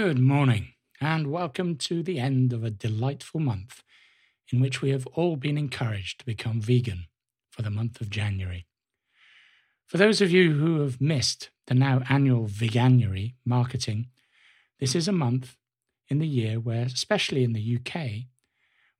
Good 0.00 0.20
morning, 0.20 0.74
and 1.00 1.26
welcome 1.26 1.74
to 1.78 2.04
the 2.04 2.20
end 2.20 2.52
of 2.52 2.62
a 2.62 2.70
delightful 2.70 3.40
month 3.40 3.82
in 4.52 4.60
which 4.60 4.80
we 4.80 4.90
have 4.90 5.08
all 5.08 5.34
been 5.34 5.58
encouraged 5.58 6.20
to 6.20 6.24
become 6.24 6.60
vegan 6.60 7.06
for 7.50 7.62
the 7.62 7.70
month 7.72 8.00
of 8.00 8.08
January. 8.08 8.68
For 9.88 9.96
those 9.96 10.20
of 10.20 10.30
you 10.30 10.52
who 10.52 10.82
have 10.82 11.00
missed 11.00 11.50
the 11.66 11.74
now 11.74 12.02
annual 12.08 12.46
Veganuary 12.46 13.34
marketing, 13.44 14.06
this 14.78 14.94
is 14.94 15.08
a 15.08 15.12
month 15.12 15.56
in 16.08 16.20
the 16.20 16.28
year 16.28 16.60
where, 16.60 16.84
especially 16.84 17.42
in 17.42 17.52
the 17.52 17.78
UK, 17.78 18.28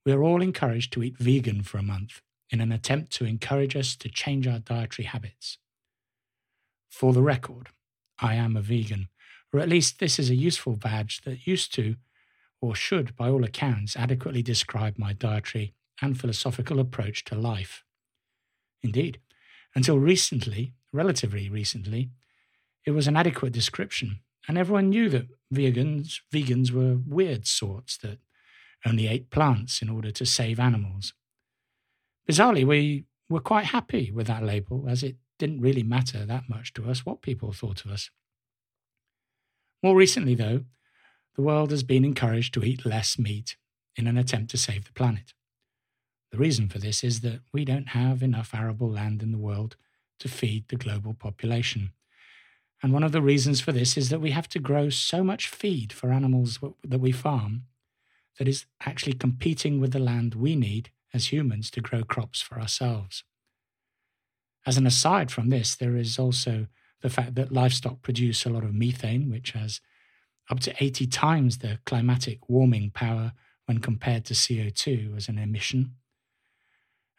we 0.04 0.10
are 0.10 0.24
all 0.24 0.42
encouraged 0.42 0.92
to 0.94 1.04
eat 1.04 1.16
vegan 1.16 1.62
for 1.62 1.78
a 1.78 1.82
month 1.94 2.22
in 2.50 2.60
an 2.60 2.72
attempt 2.72 3.12
to 3.12 3.24
encourage 3.24 3.76
us 3.76 3.94
to 3.94 4.08
change 4.08 4.48
our 4.48 4.58
dietary 4.58 5.06
habits. 5.06 5.58
For 6.90 7.12
the 7.12 7.22
record, 7.22 7.68
I 8.18 8.34
am 8.34 8.56
a 8.56 8.62
vegan 8.62 9.10
or 9.52 9.60
at 9.60 9.68
least 9.68 9.98
this 9.98 10.18
is 10.18 10.30
a 10.30 10.34
useful 10.34 10.76
badge 10.76 11.22
that 11.22 11.46
used 11.46 11.74
to, 11.74 11.96
or 12.60 12.74
should, 12.74 13.16
by 13.16 13.28
all 13.28 13.44
accounts, 13.44 13.96
adequately 13.96 14.42
describe 14.42 14.98
my 14.98 15.12
dietary 15.12 15.74
and 16.02 16.20
philosophical 16.20 16.80
approach 16.80 17.24
to 17.24 17.34
life. 17.34 17.84
Indeed, 18.82 19.20
until 19.74 19.98
recently, 19.98 20.74
relatively 20.92 21.48
recently, 21.48 22.10
it 22.84 22.92
was 22.92 23.06
an 23.06 23.16
adequate 23.16 23.52
description, 23.52 24.20
and 24.46 24.56
everyone 24.56 24.88
knew 24.88 25.08
that 25.10 25.28
vegans, 25.52 26.20
vegans 26.32 26.70
were 26.70 26.98
weird 27.06 27.46
sorts 27.46 27.96
that 27.98 28.18
only 28.86 29.06
ate 29.06 29.30
plants 29.30 29.82
in 29.82 29.88
order 29.88 30.10
to 30.10 30.24
save 30.24 30.60
animals. 30.60 31.12
Bizarrely, 32.28 32.66
we 32.66 33.04
were 33.28 33.40
quite 33.40 33.66
happy 33.66 34.10
with 34.10 34.26
that 34.26 34.44
label, 34.44 34.84
as 34.88 35.02
it 35.02 35.16
didn't 35.38 35.60
really 35.60 35.82
matter 35.82 36.24
that 36.24 36.48
much 36.48 36.72
to 36.74 36.88
us 36.88 37.04
what 37.04 37.22
people 37.22 37.52
thought 37.52 37.84
of 37.84 37.90
us. 37.90 38.10
More 39.82 39.96
recently, 39.96 40.34
though, 40.34 40.64
the 41.36 41.42
world 41.42 41.70
has 41.70 41.82
been 41.82 42.04
encouraged 42.04 42.52
to 42.54 42.64
eat 42.64 42.84
less 42.84 43.18
meat 43.18 43.56
in 43.96 44.06
an 44.06 44.18
attempt 44.18 44.50
to 44.50 44.56
save 44.56 44.84
the 44.84 44.92
planet. 44.92 45.34
The 46.32 46.38
reason 46.38 46.68
for 46.68 46.78
this 46.78 47.04
is 47.04 47.20
that 47.20 47.40
we 47.52 47.64
don't 47.64 47.88
have 47.88 48.22
enough 48.22 48.54
arable 48.54 48.90
land 48.90 49.22
in 49.22 49.32
the 49.32 49.38
world 49.38 49.76
to 50.18 50.28
feed 50.28 50.68
the 50.68 50.76
global 50.76 51.14
population. 51.14 51.92
And 52.82 52.92
one 52.92 53.02
of 53.02 53.12
the 53.12 53.22
reasons 53.22 53.60
for 53.60 53.72
this 53.72 53.96
is 53.96 54.08
that 54.08 54.20
we 54.20 54.30
have 54.32 54.48
to 54.50 54.58
grow 54.58 54.90
so 54.90 55.24
much 55.24 55.48
feed 55.48 55.92
for 55.92 56.12
animals 56.12 56.58
that 56.84 57.00
we 57.00 57.12
farm 57.12 57.64
that 58.38 58.48
is 58.48 58.66
actually 58.84 59.14
competing 59.14 59.80
with 59.80 59.92
the 59.92 59.98
land 59.98 60.34
we 60.34 60.54
need 60.54 60.90
as 61.14 61.32
humans 61.32 61.70
to 61.70 61.80
grow 61.80 62.02
crops 62.02 62.40
for 62.40 62.60
ourselves. 62.60 63.24
As 64.66 64.76
an 64.76 64.86
aside 64.86 65.30
from 65.30 65.48
this, 65.48 65.74
there 65.74 65.96
is 65.96 66.18
also 66.18 66.66
the 67.00 67.10
fact 67.10 67.34
that 67.36 67.52
livestock 67.52 68.02
produce 68.02 68.44
a 68.44 68.50
lot 68.50 68.64
of 68.64 68.74
methane, 68.74 69.30
which 69.30 69.52
has 69.52 69.80
up 70.50 70.60
to 70.60 70.74
80 70.82 71.06
times 71.06 71.58
the 71.58 71.78
climatic 71.84 72.48
warming 72.48 72.90
power 72.90 73.32
when 73.66 73.78
compared 73.78 74.24
to 74.24 74.34
CO2 74.34 75.16
as 75.16 75.28
an 75.28 75.38
emission. 75.38 75.94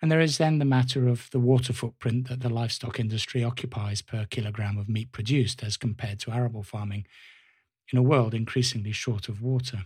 And 0.02 0.12
there 0.12 0.22
is 0.22 0.38
then 0.38 0.60
the 0.60 0.66
matter 0.66 1.08
of 1.08 1.30
the 1.32 1.40
water 1.40 1.74
footprint 1.74 2.28
that 2.30 2.40
the 2.40 2.50
livestock 2.50 3.00
industry 3.00 3.44
occupies 3.44 4.02
per 4.02 4.26
kilogram 4.26 4.78
of 4.78 4.90
meat 4.90 5.12
produced 5.12 5.62
as 5.62 5.78
compared 5.78 6.20
to 6.22 6.32
arable 6.32 6.64
farming 6.64 7.06
in 7.92 8.00
a 8.00 8.04
world 8.04 8.34
increasingly 8.34 8.92
short 8.92 9.28
of 9.28 9.42
water. 9.42 9.86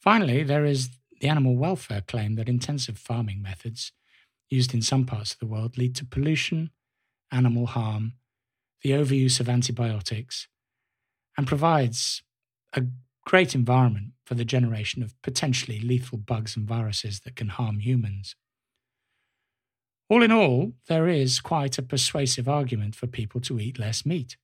Finally, 0.00 0.42
there 0.44 0.64
is 0.64 0.90
the 1.20 1.28
animal 1.28 1.56
welfare 1.56 2.02
claim 2.06 2.34
that 2.36 2.48
intensive 2.48 2.98
farming 2.98 3.42
methods 3.42 3.92
used 4.48 4.72
in 4.72 4.82
some 4.82 5.04
parts 5.04 5.32
of 5.32 5.38
the 5.38 5.46
world 5.46 5.76
lead 5.76 5.94
to 5.96 6.04
pollution 6.04 6.70
animal 7.32 7.66
harm, 7.66 8.14
the 8.82 8.90
overuse 8.90 9.40
of 9.40 9.48
antibiotics, 9.48 10.48
and 11.36 11.46
provides 11.46 12.22
a 12.72 12.82
great 13.24 13.54
environment 13.54 14.12
for 14.24 14.34
the 14.34 14.44
generation 14.44 15.02
of 15.02 15.20
potentially 15.22 15.80
lethal 15.80 16.18
bugs 16.18 16.56
and 16.56 16.66
viruses 16.66 17.20
that 17.20 17.36
can 17.36 17.48
harm 17.48 17.78
humans. 17.78 18.36
All 20.08 20.22
in 20.22 20.30
all, 20.30 20.72
there 20.88 21.08
is 21.08 21.40
quite 21.40 21.78
a 21.78 21.82
persuasive 21.82 22.48
argument 22.48 22.94
for 22.94 23.06
people 23.06 23.40
to 23.42 23.58
eat 23.58 23.78
less 23.78 24.06
meat. 24.06 24.36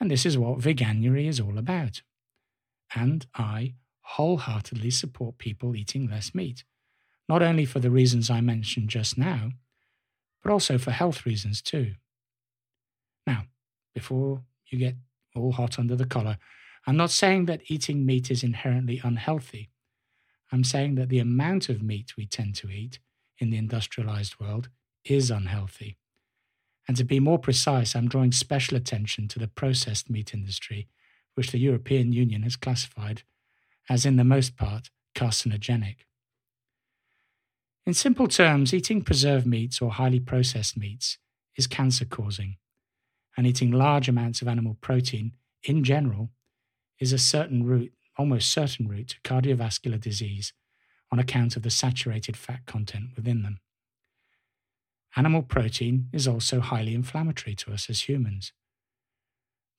And 0.00 0.10
this 0.10 0.24
is 0.24 0.38
what 0.38 0.60
veganuary 0.60 1.28
is 1.28 1.38
all 1.38 1.58
about. 1.58 2.02
And 2.94 3.26
I 3.34 3.74
wholeheartedly 4.02 4.90
support 4.90 5.38
people 5.38 5.76
eating 5.76 6.08
less 6.08 6.34
meat, 6.34 6.64
not 7.28 7.42
only 7.42 7.64
for 7.64 7.78
the 7.78 7.90
reasons 7.90 8.30
I 8.30 8.40
mentioned 8.40 8.88
just 8.88 9.16
now, 9.16 9.52
but 10.42 10.52
also 10.52 10.78
for 10.78 10.90
health 10.90 11.24
reasons 11.24 11.62
too. 11.62 11.94
Now, 13.26 13.44
before 13.94 14.42
you 14.66 14.78
get 14.78 14.96
all 15.34 15.52
hot 15.52 15.78
under 15.78 15.96
the 15.96 16.06
collar, 16.06 16.38
I'm 16.86 16.96
not 16.96 17.10
saying 17.10 17.46
that 17.46 17.62
eating 17.70 18.04
meat 18.04 18.30
is 18.30 18.42
inherently 18.42 19.00
unhealthy. 19.02 19.70
I'm 20.50 20.64
saying 20.64 20.96
that 20.96 21.08
the 21.08 21.20
amount 21.20 21.68
of 21.68 21.82
meat 21.82 22.16
we 22.16 22.26
tend 22.26 22.56
to 22.56 22.68
eat 22.68 22.98
in 23.38 23.50
the 23.50 23.56
industrialized 23.56 24.38
world 24.40 24.68
is 25.04 25.30
unhealthy. 25.30 25.96
And 26.88 26.96
to 26.96 27.04
be 27.04 27.20
more 27.20 27.38
precise, 27.38 27.94
I'm 27.94 28.08
drawing 28.08 28.32
special 28.32 28.76
attention 28.76 29.28
to 29.28 29.38
the 29.38 29.48
processed 29.48 30.10
meat 30.10 30.34
industry, 30.34 30.88
which 31.34 31.52
the 31.52 31.58
European 31.58 32.12
Union 32.12 32.42
has 32.42 32.56
classified 32.56 33.22
as, 33.88 34.04
in 34.04 34.16
the 34.16 34.24
most 34.24 34.56
part, 34.56 34.90
carcinogenic. 35.14 35.96
In 37.84 37.94
simple 37.94 38.28
terms, 38.28 38.72
eating 38.72 39.02
preserved 39.02 39.46
meats 39.46 39.82
or 39.82 39.90
highly 39.90 40.20
processed 40.20 40.76
meats 40.76 41.18
is 41.56 41.66
cancer 41.66 42.04
causing, 42.04 42.56
and 43.36 43.44
eating 43.44 43.72
large 43.72 44.08
amounts 44.08 44.40
of 44.40 44.46
animal 44.46 44.76
protein 44.80 45.32
in 45.64 45.82
general 45.82 46.30
is 47.00 47.12
a 47.12 47.18
certain 47.18 47.64
route, 47.64 47.92
almost 48.16 48.52
certain 48.52 48.86
route 48.86 49.08
to 49.08 49.20
cardiovascular 49.22 50.00
disease 50.00 50.52
on 51.10 51.18
account 51.18 51.56
of 51.56 51.62
the 51.62 51.70
saturated 51.70 52.36
fat 52.36 52.66
content 52.66 53.10
within 53.16 53.42
them. 53.42 53.58
Animal 55.16 55.42
protein 55.42 56.08
is 56.12 56.28
also 56.28 56.60
highly 56.60 56.94
inflammatory 56.94 57.56
to 57.56 57.72
us 57.72 57.90
as 57.90 58.08
humans. 58.08 58.52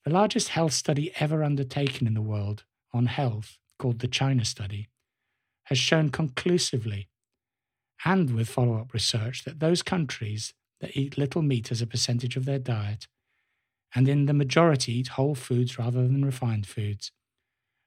The 0.04 0.12
largest 0.12 0.50
health 0.50 0.74
study 0.74 1.14
ever 1.22 1.42
undertaken 1.42 2.06
in 2.06 2.14
the 2.14 2.22
world 2.22 2.66
on 2.94 3.06
health, 3.06 3.58
called 3.80 4.00
the 4.00 4.08
China 4.10 4.44
Study, 4.44 4.90
has 5.64 5.78
shown 5.78 6.10
conclusively 6.10 7.08
and 8.06 8.36
with 8.36 8.50
follow 8.50 8.78
up 8.78 8.94
research 8.94 9.44
that 9.44 9.60
those 9.60 9.82
countries 9.82 10.54
that 10.82 10.96
eat 10.98 11.18
little 11.18 11.42
meat 11.42 11.72
as 11.72 11.82
a 11.82 11.88
percentage 11.88 12.36
of 12.36 12.46
their 12.46 12.60
diet, 12.60 13.08
and 13.96 14.08
in 14.10 14.26
the 14.26 14.34
majority 14.34 15.00
eat 15.00 15.10
whole 15.10 15.36
foods 15.36 15.78
rather 15.78 16.02
than 16.04 16.26
refined 16.26 16.68
foods, 16.68 17.12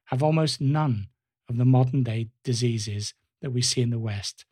have 0.06 0.22
almost 0.22 0.60
none 0.60 1.08
of 1.48 1.56
the 1.56 1.64
modern 1.64 2.02
day 2.02 2.28
diseases 2.44 3.14
that 3.42 3.50
we 3.50 3.60
see 3.60 3.82
in 3.82 3.90
the 3.90 3.98
West, 3.98 4.44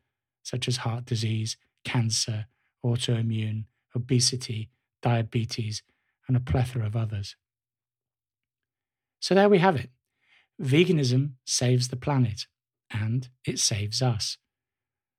such 0.42 0.68
as 0.68 0.78
heart 0.78 1.04
disease, 1.04 1.56
cancer, 1.84 2.46
autoimmune, 2.84 3.64
obesity, 3.96 4.68
diabetes, 5.00 5.82
and 6.28 6.36
a 6.36 6.40
plethora 6.40 6.86
of 6.86 6.96
others. 6.96 7.36
So 9.20 9.34
there 9.34 9.48
we 9.48 9.58
have 9.58 9.76
it. 9.76 9.90
Veganism 10.60 11.32
saves 11.44 11.88
the 11.88 11.96
planet, 11.96 12.46
and 12.90 13.28
it 13.44 13.58
saves 13.58 14.02
us. 14.02 14.38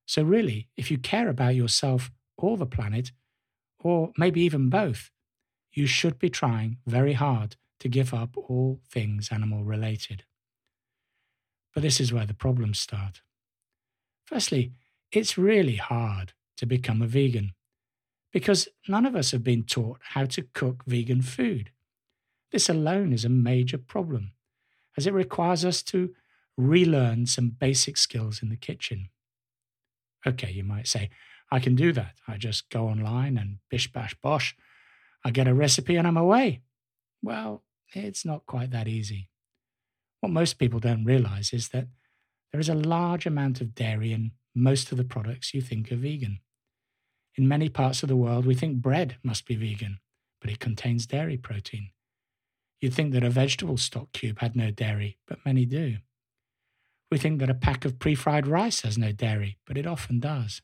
So, 0.06 0.22
really, 0.22 0.68
if 0.76 0.90
you 0.90 0.98
care 0.98 1.28
about 1.28 1.56
yourself 1.56 2.10
or 2.38 2.56
the 2.56 2.66
planet, 2.66 3.12
or 3.80 4.12
maybe 4.16 4.40
even 4.42 4.70
both, 4.70 5.10
you 5.72 5.86
should 5.86 6.18
be 6.18 6.30
trying 6.30 6.78
very 6.86 7.12
hard 7.12 7.56
to 7.80 7.88
give 7.88 8.14
up 8.14 8.36
all 8.36 8.80
things 8.88 9.28
animal 9.30 9.64
related. 9.64 10.24
But 11.74 11.82
this 11.82 12.00
is 12.00 12.12
where 12.12 12.24
the 12.24 12.34
problems 12.34 12.80
start. 12.80 13.20
Firstly, 14.24 14.72
it's 15.12 15.36
really 15.36 15.76
hard 15.76 16.32
to 16.56 16.66
become 16.66 17.02
a 17.02 17.06
vegan 17.06 17.52
because 18.32 18.68
none 18.88 19.06
of 19.06 19.14
us 19.14 19.30
have 19.30 19.44
been 19.44 19.62
taught 19.62 19.98
how 20.02 20.24
to 20.24 20.42
cook 20.54 20.84
vegan 20.86 21.22
food. 21.22 21.70
This 22.50 22.68
alone 22.68 23.12
is 23.12 23.24
a 23.24 23.28
major 23.28 23.78
problem, 23.78 24.32
as 24.96 25.06
it 25.06 25.12
requires 25.12 25.64
us 25.64 25.82
to 25.84 26.14
relearn 26.56 27.26
some 27.26 27.50
basic 27.50 27.96
skills 27.96 28.42
in 28.42 28.48
the 28.48 28.56
kitchen. 28.56 29.10
Okay, 30.26 30.50
you 30.50 30.64
might 30.64 30.88
say, 30.88 31.10
I 31.50 31.60
can 31.60 31.74
do 31.74 31.92
that. 31.92 32.16
I 32.26 32.36
just 32.36 32.68
go 32.70 32.88
online 32.88 33.38
and 33.38 33.58
bish 33.70 33.92
bash 33.92 34.14
bosh. 34.20 34.56
I 35.24 35.30
get 35.30 35.48
a 35.48 35.54
recipe 35.54 35.96
and 35.96 36.06
I'm 36.06 36.16
away. 36.16 36.62
Well, 37.22 37.62
it's 37.94 38.24
not 38.24 38.46
quite 38.46 38.70
that 38.70 38.88
easy. 38.88 39.28
What 40.20 40.32
most 40.32 40.58
people 40.58 40.80
don't 40.80 41.04
realize 41.04 41.52
is 41.52 41.68
that 41.68 41.86
there 42.50 42.60
is 42.60 42.68
a 42.68 42.74
large 42.74 43.26
amount 43.26 43.60
of 43.60 43.74
dairy 43.74 44.12
in 44.12 44.32
most 44.54 44.90
of 44.90 44.98
the 44.98 45.04
products 45.04 45.54
you 45.54 45.60
think 45.60 45.92
are 45.92 45.96
vegan. 45.96 46.40
In 47.36 47.46
many 47.46 47.68
parts 47.68 48.02
of 48.02 48.08
the 48.08 48.16
world, 48.16 48.46
we 48.46 48.54
think 48.54 48.78
bread 48.78 49.16
must 49.22 49.46
be 49.46 49.54
vegan, 49.54 50.00
but 50.40 50.50
it 50.50 50.58
contains 50.58 51.06
dairy 51.06 51.36
protein. 51.36 51.90
You'd 52.80 52.94
think 52.94 53.12
that 53.12 53.24
a 53.24 53.30
vegetable 53.30 53.76
stock 53.76 54.12
cube 54.12 54.38
had 54.38 54.56
no 54.56 54.70
dairy, 54.70 55.18
but 55.26 55.44
many 55.44 55.66
do. 55.66 55.96
We 57.10 57.18
think 57.18 57.40
that 57.40 57.50
a 57.50 57.54
pack 57.54 57.84
of 57.84 57.98
pre 57.98 58.14
fried 58.14 58.46
rice 58.46 58.80
has 58.80 58.98
no 58.98 59.12
dairy, 59.12 59.58
but 59.66 59.78
it 59.78 59.86
often 59.86 60.18
does. 60.18 60.62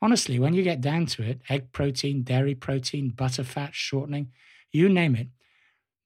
Honestly, 0.00 0.38
when 0.38 0.54
you 0.54 0.62
get 0.62 0.80
down 0.80 1.06
to 1.06 1.22
it, 1.22 1.40
egg 1.48 1.72
protein, 1.72 2.22
dairy 2.22 2.54
protein, 2.54 3.10
butter 3.10 3.42
fat, 3.42 3.74
shortening, 3.74 4.30
you 4.72 4.88
name 4.88 5.16
it, 5.16 5.28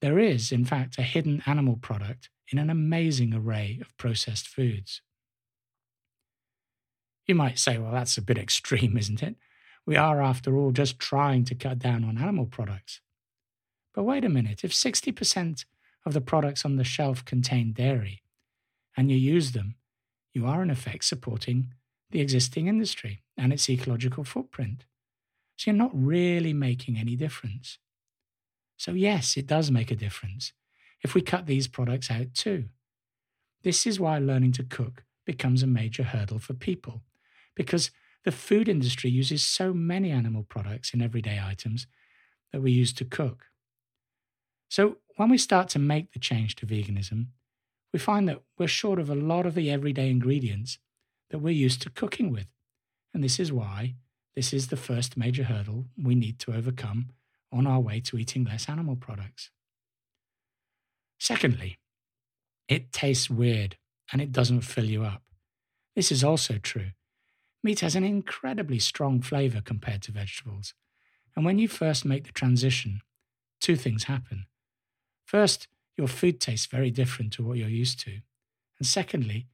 there 0.01 0.19
is, 0.19 0.51
in 0.51 0.65
fact, 0.65 0.99
a 0.99 1.03
hidden 1.03 1.43
animal 1.47 1.77
product 1.77 2.31
in 2.51 2.59
an 2.59 2.71
amazing 2.71 3.35
array 3.35 3.79
of 3.81 3.97
processed 3.97 4.49
foods. 4.49 5.03
You 7.27 7.35
might 7.35 7.59
say, 7.59 7.79
well, 7.79 7.93
that's 7.93 8.17
a 8.17 8.23
bit 8.23 8.39
extreme, 8.47 8.97
isn't 8.97 9.23
it? 9.23 9.37
We 9.87 9.97
are, 9.97 10.23
after 10.23 10.57
all, 10.57 10.73
just 10.73 10.99
trying 10.99 11.45
to 11.47 11.55
cut 11.55 11.79
down 11.79 12.05
on 12.05 12.19
animal 12.19 12.47
products. 12.47 13.01
But 13.95 14.05
wait 14.05 14.25
a 14.25 14.29
minute, 14.29 14.65
if 14.65 14.73
60% 14.73 15.65
of 16.07 16.15
the 16.15 16.21
products 16.21 16.65
on 16.65 16.77
the 16.77 16.85
shelf 16.85 17.25
contain 17.25 17.73
dairy 17.73 18.23
and 18.97 19.11
you 19.11 19.17
use 19.17 19.53
them, 19.53 19.77
you 20.33 20.47
are 20.47 20.63
in 20.63 20.71
effect 20.71 21.05
supporting 21.05 21.73
the 22.11 22.21
existing 22.21 22.69
industry 22.69 23.23
and 23.37 23.53
its 23.53 23.69
ecological 23.69 24.25
footprint. 24.25 24.85
So 25.57 25.71
you're 25.71 25.79
not 25.79 25.91
really 25.95 26.53
making 26.53 26.97
any 26.97 27.17
difference. 27.17 27.79
So, 28.77 28.93
yes, 28.93 29.37
it 29.37 29.47
does 29.47 29.71
make 29.71 29.91
a 29.91 29.97
difference 29.97 30.53
if 31.03 31.15
we 31.15 31.23
cut 31.23 31.47
these 31.47 31.69
products 31.69 32.11
out 32.11 32.35
too. 32.35 32.67
This 33.63 33.87
is 33.87 34.01
why 34.01 34.19
learning 34.19 34.53
to 34.53 34.65
cook 34.65 35.05
becomes 35.25 35.63
a 35.63 35.69
major 35.69 36.03
hurdle 36.03 36.39
for 36.39 36.55
people, 36.55 37.03
because 37.55 37.91
the 38.25 38.33
food 38.33 38.69
industry 38.69 39.11
uses 39.11 39.45
so 39.45 39.73
many 39.73 40.11
animal 40.11 40.43
products 40.43 40.95
in 40.95 41.03
everyday 41.03 41.41
items 41.41 41.87
that 42.53 42.61
we 42.61 42.73
use 42.73 42.93
to 42.95 43.05
cook. 43.05 43.47
So, 44.69 44.97
when 45.17 45.29
we 45.29 45.39
start 45.39 45.69
to 45.71 45.79
make 45.79 46.13
the 46.13 46.19
change 46.19 46.57
to 46.57 46.67
veganism, 46.67 47.27
we 47.93 47.99
find 47.99 48.29
that 48.29 48.43
we're 48.59 48.69
short 48.69 48.99
of 48.99 49.11
a 49.11 49.15
lot 49.15 49.47
of 49.47 49.55
the 49.55 49.71
everyday 49.71 50.11
ingredients 50.11 50.79
that 51.31 51.39
we're 51.39 51.51
used 51.51 51.83
to 51.83 51.91
cooking 51.91 52.31
with. 52.31 52.47
And 53.13 53.23
this 53.23 53.39
is 53.39 53.53
why 53.53 53.97
this 54.35 54.53
is 54.53 54.69
the 54.69 54.77
first 54.77 55.17
major 55.17 55.45
hurdle 55.45 55.87
we 56.03 56.15
need 56.15 56.39
to 56.41 56.55
overcome 56.55 57.11
on 57.53 57.67
our 57.67 57.81
way 57.81 58.01
to 58.01 58.17
eating 58.17 58.45
less 58.45 58.69
animal 58.69 58.97
products. 58.97 59.51
Secondly, 61.19 61.79
it 62.69 62.93
tastes 62.93 63.29
weird 63.29 63.77
and 64.11 64.23
it 64.23 64.33
doesn't 64.33 64.63
fill 64.63 64.87
you 64.87 65.05
up. 65.05 65.23
This 65.95 66.11
is 66.11 66.25
also 66.25 66.59
true. 66.59 66.93
Meat 67.63 67.81
has 67.81 67.95
an 67.95 68.05
incredibly 68.05 68.79
strong 68.79 69.21
flavour 69.21 69.61
compared 69.61 70.03
to 70.03 70.13
vegetables. 70.13 70.75
And 71.37 71.45
when 71.45 71.59
you 71.59 71.69
first 71.69 72.05
make 72.05 72.25
the 72.25 72.33
transition, 72.33 73.03
two 73.61 73.77
things 73.77 74.05
happen. 74.05 74.47
First, 75.25 75.69
your 75.97 76.09
food 76.09 76.41
tastes 76.41 76.67
very 76.67 76.91
different 76.91 77.33
to 77.35 77.45
what 77.45 77.59
you're 77.59 77.69
used 77.69 78.01
to. 78.01 78.21
And 78.79 78.87
secondly, 78.87 79.47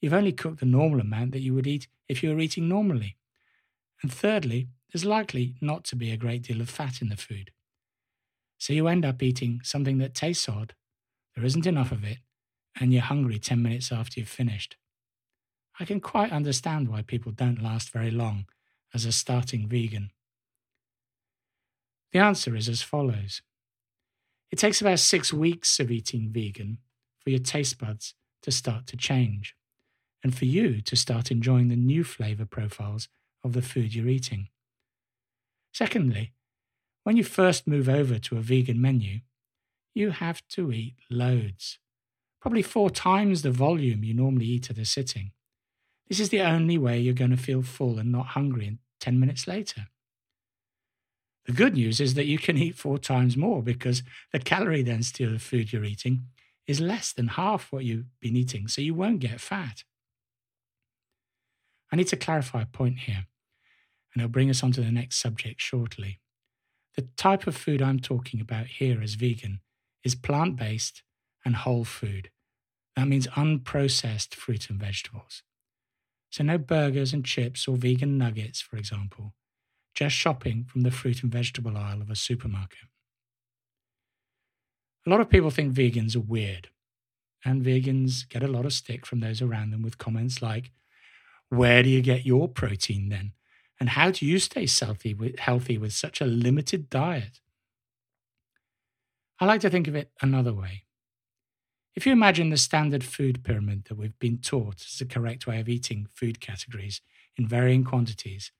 you've 0.00 0.12
only 0.12 0.32
cooked 0.32 0.60
the 0.60 0.66
normal 0.66 1.00
amount 1.00 1.32
that 1.32 1.40
you 1.40 1.54
would 1.54 1.66
eat 1.66 1.88
if 2.08 2.22
you 2.22 2.30
were 2.30 2.40
eating 2.40 2.68
normally. 2.68 3.16
And 4.02 4.12
thirdly, 4.12 4.68
there's 4.92 5.04
likely 5.04 5.56
not 5.60 5.84
to 5.84 5.96
be 5.96 6.10
a 6.10 6.16
great 6.16 6.42
deal 6.42 6.60
of 6.60 6.70
fat 6.70 7.00
in 7.00 7.08
the 7.08 7.16
food. 7.16 7.50
So 8.58 8.72
you 8.72 8.88
end 8.88 9.04
up 9.04 9.22
eating 9.22 9.60
something 9.62 9.98
that 9.98 10.14
tastes 10.14 10.48
odd, 10.48 10.74
there 11.34 11.44
isn't 11.44 11.66
enough 11.66 11.92
of 11.92 12.04
it, 12.04 12.18
and 12.78 12.92
you're 12.92 13.02
hungry 13.02 13.38
10 13.38 13.62
minutes 13.62 13.92
after 13.92 14.20
you've 14.20 14.28
finished. 14.28 14.76
I 15.78 15.84
can 15.84 16.00
quite 16.00 16.32
understand 16.32 16.88
why 16.88 17.02
people 17.02 17.32
don't 17.32 17.62
last 17.62 17.90
very 17.90 18.10
long 18.10 18.46
as 18.94 19.04
a 19.04 19.12
starting 19.12 19.68
vegan. 19.68 20.10
The 22.12 22.18
answer 22.18 22.56
is 22.56 22.68
as 22.68 22.80
follows 22.80 23.42
it 24.50 24.58
takes 24.58 24.80
about 24.80 24.98
six 24.98 25.32
weeks 25.32 25.80
of 25.80 25.90
eating 25.90 26.28
vegan 26.30 26.78
for 27.18 27.30
your 27.30 27.40
taste 27.40 27.78
buds 27.78 28.14
to 28.42 28.50
start 28.50 28.86
to 28.86 28.96
change, 28.96 29.56
and 30.22 30.36
for 30.36 30.44
you 30.44 30.80
to 30.80 30.96
start 30.96 31.30
enjoying 31.30 31.68
the 31.68 31.76
new 31.76 32.04
flavour 32.04 32.44
profiles 32.44 33.08
of 33.42 33.52
the 33.52 33.62
food 33.62 33.94
you're 33.94 34.08
eating. 34.08 34.48
Secondly, 35.72 36.32
when 37.02 37.16
you 37.16 37.24
first 37.24 37.66
move 37.66 37.88
over 37.88 38.18
to 38.18 38.36
a 38.36 38.40
vegan 38.40 38.80
menu, 38.80 39.20
you 39.94 40.10
have 40.10 40.46
to 40.48 40.72
eat 40.72 40.96
loads, 41.10 41.78
probably 42.40 42.62
four 42.62 42.90
times 42.90 43.42
the 43.42 43.50
volume 43.50 44.04
you 44.04 44.14
normally 44.14 44.46
eat 44.46 44.70
at 44.70 44.78
a 44.78 44.84
sitting. 44.84 45.32
This 46.08 46.20
is 46.20 46.28
the 46.28 46.42
only 46.42 46.78
way 46.78 47.00
you're 47.00 47.14
going 47.14 47.30
to 47.30 47.36
feel 47.36 47.62
full 47.62 47.98
and 47.98 48.12
not 48.12 48.26
hungry 48.28 48.78
10 49.00 49.18
minutes 49.18 49.46
later. 49.46 49.86
The 51.46 51.52
good 51.52 51.74
news 51.74 52.00
is 52.00 52.14
that 52.14 52.26
you 52.26 52.38
can 52.38 52.58
eat 52.58 52.74
four 52.74 52.98
times 52.98 53.36
more 53.36 53.62
because 53.62 54.02
the 54.32 54.40
calorie 54.40 54.82
density 54.82 55.22
of 55.22 55.32
the 55.32 55.38
food 55.38 55.72
you're 55.72 55.84
eating 55.84 56.26
is 56.66 56.80
less 56.80 57.12
than 57.12 57.28
half 57.28 57.70
what 57.70 57.84
you've 57.84 58.06
been 58.20 58.36
eating, 58.36 58.66
so 58.66 58.80
you 58.80 58.94
won't 58.94 59.20
get 59.20 59.40
fat. 59.40 59.84
I 61.92 61.96
need 61.96 62.08
to 62.08 62.16
clarify 62.16 62.62
a 62.62 62.66
point 62.66 63.00
here, 63.00 63.26
and 64.12 64.20
it'll 64.20 64.32
bring 64.32 64.50
us 64.50 64.64
on 64.64 64.72
to 64.72 64.80
the 64.80 64.90
next 64.90 65.18
subject 65.18 65.60
shortly. 65.60 66.18
The 66.96 67.06
type 67.16 67.46
of 67.46 67.56
food 67.56 67.80
I'm 67.80 68.00
talking 68.00 68.40
about 68.40 68.66
here 68.66 69.00
as 69.00 69.14
vegan 69.14 69.60
is 70.02 70.16
plant 70.16 70.56
based 70.56 71.04
and 71.44 71.54
whole 71.54 71.84
food. 71.84 72.30
That 72.96 73.06
means 73.06 73.28
unprocessed 73.28 74.34
fruit 74.34 74.68
and 74.68 74.80
vegetables. 74.80 75.44
So, 76.30 76.42
no 76.42 76.58
burgers 76.58 77.12
and 77.12 77.24
chips 77.24 77.68
or 77.68 77.76
vegan 77.76 78.18
nuggets, 78.18 78.60
for 78.60 78.76
example 78.76 79.34
just 79.96 80.14
shopping 80.14 80.66
from 80.68 80.82
the 80.82 80.90
fruit 80.90 81.22
and 81.22 81.32
vegetable 81.32 81.76
aisle 81.76 82.02
of 82.02 82.10
a 82.10 82.14
supermarket. 82.14 82.90
A 85.06 85.10
lot 85.10 85.20
of 85.20 85.30
people 85.30 85.50
think 85.50 85.74
vegans 85.74 86.14
are 86.14 86.20
weird, 86.20 86.68
and 87.44 87.64
vegans 87.64 88.28
get 88.28 88.42
a 88.42 88.48
lot 88.48 88.66
of 88.66 88.74
stick 88.74 89.06
from 89.06 89.20
those 89.20 89.40
around 89.40 89.70
them 89.70 89.82
with 89.82 89.98
comments 89.98 90.42
like, 90.42 90.70
Where 91.48 91.82
do 91.82 91.88
you 91.88 92.02
get 92.02 92.26
your 92.26 92.46
protein 92.46 93.08
then? 93.08 93.32
And 93.80 93.90
how 93.90 94.10
do 94.10 94.26
you 94.26 94.38
stay 94.38 94.66
healthy 94.68 95.14
with, 95.78 95.92
such 95.92 96.20
a 96.20 96.26
limited 96.26 96.90
diet? 96.90 97.40
I 99.40 99.46
like 99.46 99.60
to 99.62 99.70
think 99.70 99.88
of 99.88 99.94
it 99.94 100.10
another 100.20 100.52
way. 100.52 100.84
If 101.94 102.04
you 102.04 102.12
imagine 102.12 102.50
the 102.50 102.56
standard 102.58 103.04
food 103.04 103.44
pyramid 103.44 103.86
that 103.86 103.96
we've 103.96 104.18
been 104.18 104.38
taught 104.38 104.82
as 104.86 104.98
the 104.98 105.06
correct 105.06 105.46
way 105.46 105.60
of 105.60 105.68
eating 105.68 106.08
food 106.12 106.40
categories 106.40 107.00
in 107.36 107.46
varying 107.46 107.84
quantities, 107.84 108.50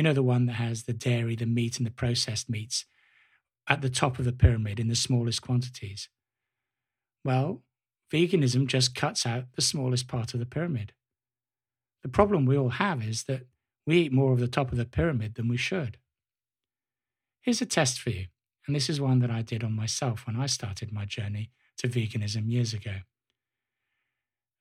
you 0.00 0.04
know, 0.04 0.14
the 0.14 0.22
one 0.22 0.46
that 0.46 0.54
has 0.54 0.84
the 0.84 0.94
dairy, 0.94 1.36
the 1.36 1.44
meat, 1.44 1.76
and 1.76 1.86
the 1.86 1.90
processed 1.90 2.48
meats 2.48 2.86
at 3.68 3.82
the 3.82 3.90
top 3.90 4.18
of 4.18 4.24
the 4.24 4.32
pyramid 4.32 4.80
in 4.80 4.88
the 4.88 4.94
smallest 4.94 5.42
quantities. 5.42 6.08
Well, 7.22 7.64
veganism 8.10 8.66
just 8.66 8.94
cuts 8.94 9.26
out 9.26 9.52
the 9.56 9.60
smallest 9.60 10.08
part 10.08 10.32
of 10.32 10.40
the 10.40 10.46
pyramid. 10.46 10.94
The 12.02 12.08
problem 12.08 12.46
we 12.46 12.56
all 12.56 12.70
have 12.70 13.06
is 13.06 13.24
that 13.24 13.42
we 13.86 13.98
eat 13.98 14.10
more 14.10 14.32
of 14.32 14.40
the 14.40 14.48
top 14.48 14.72
of 14.72 14.78
the 14.78 14.86
pyramid 14.86 15.34
than 15.34 15.48
we 15.48 15.58
should. 15.58 15.98
Here's 17.42 17.60
a 17.60 17.66
test 17.66 18.00
for 18.00 18.08
you, 18.08 18.28
and 18.66 18.74
this 18.74 18.88
is 18.88 19.02
one 19.02 19.18
that 19.18 19.30
I 19.30 19.42
did 19.42 19.62
on 19.62 19.76
myself 19.76 20.26
when 20.26 20.40
I 20.40 20.46
started 20.46 20.94
my 20.94 21.04
journey 21.04 21.50
to 21.76 21.88
veganism 21.88 22.50
years 22.50 22.72
ago. 22.72 23.00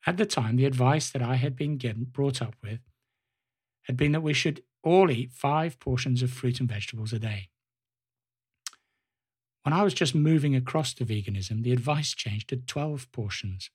At 0.06 0.18
the 0.18 0.26
time, 0.26 0.58
the 0.58 0.66
advice 0.66 1.10
that 1.12 1.22
I 1.22 1.36
had 1.36 1.56
been 1.56 1.78
given, 1.78 2.08
brought 2.12 2.42
up 2.42 2.58
with 2.62 2.82
had 3.84 3.96
been 3.96 4.12
that 4.12 4.20
we 4.20 4.34
should 4.34 4.64
all 4.84 5.12
eat 5.12 5.32
five 5.32 5.80
portions 5.80 6.22
of 6.22 6.32
fruit 6.32 6.60
and 6.60 6.70
vegetables 6.70 7.14
a 7.14 7.20
day. 7.20 7.50
When 9.64 9.74
I 9.74 9.84
was 9.84 9.94
just 9.94 10.16
moving 10.16 10.56
across 10.56 10.94
to 10.96 11.06
veganism, 11.06 11.64
the 11.64 11.74
advice 11.74 12.14
changed 12.14 12.50
to 12.50 12.58
12 12.58 13.12
portions. 13.12 13.70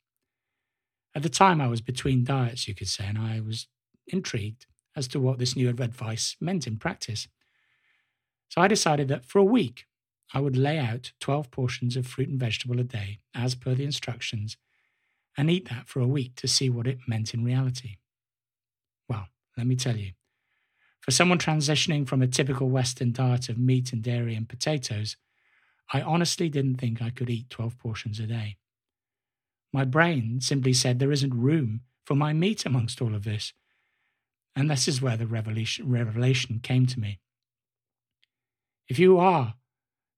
At 1.14 1.23
the 1.23 1.28
time, 1.28 1.61
I 1.61 1.68
was 1.68 1.80
between 1.80 2.25
diets, 2.25 2.66
you 2.66 2.75
could 2.75 2.88
say, 2.88 3.06
and 3.06 3.18
I 3.18 3.40
was 3.40 3.68
intrigued 4.06 4.66
as 4.96 5.06
to 5.08 5.20
what 5.20 5.38
this 5.38 5.56
new 5.56 5.68
advice 5.68 6.37
meant 6.40 6.66
in 6.66 6.78
practice. 6.78 7.28
So 8.49 8.61
I 8.61 8.68
decided 8.68 9.08
that 9.08 9.25
for 9.25 9.38
a 9.38 9.44
week, 9.44 9.87
I 10.32 10.40
would 10.40 10.56
lay 10.56 10.78
out 10.78 11.12
12 11.20 11.50
portions 11.50 11.96
of 11.96 12.06
fruit 12.06 12.28
and 12.28 12.40
vegetable 12.40 12.80
a 12.80 12.84
day, 12.84 13.18
as 13.34 13.54
per 13.54 13.75
the 13.75 13.84
instructions, 13.84 14.56
and 15.37 15.50
eat 15.50 15.68
that 15.68 15.88
for 15.88 16.00
a 16.00 16.06
week 16.06 16.34
to 16.37 16.49
see 16.49 16.70
what 16.70 16.87
it 16.87 16.99
meant 17.06 17.34
in 17.34 17.44
reality. 17.44 17.96
Well, 19.08 19.28
let 19.56 19.66
me 19.66 19.76
tell 19.76 19.96
you, 19.96 20.12
for 21.04 21.11
someone 21.11 21.38
transitioning 21.38 22.08
from 22.08 22.23
a 22.23 22.26
typical 22.26 22.70
Western 22.70 23.12
diet 23.12 23.50
of 23.50 23.58
meat 23.58 23.92
and 23.92 24.02
dairy 24.02 24.34
and 24.34 24.49
potatoes, 24.49 25.18
I 25.92 26.00
honestly 26.00 26.49
didn't 26.49 26.76
think 26.76 27.02
I 27.02 27.11
could 27.11 27.28
eat 27.28 27.50
12 27.50 27.76
portions 27.78 28.18
a 28.18 28.26
day. 28.26 28.56
My 29.70 29.84
brain 29.84 30.40
simply 30.40 30.73
said 30.73 30.99
there 30.99 31.12
isn't 31.12 31.34
room 31.34 31.82
for 32.06 32.14
my 32.14 32.32
meat 32.32 32.64
amongst 32.64 33.02
all 33.02 33.14
of 33.14 33.25
this. 33.25 33.52
And 34.56 34.70
this 34.70 34.88
is 34.88 35.02
where 35.02 35.18
the 35.18 35.26
revelation, 35.26 35.90
revelation 35.90 36.61
came 36.62 36.87
to 36.87 36.99
me. 36.99 37.20
If 38.88 38.99
you 38.99 39.18
are 39.18 39.56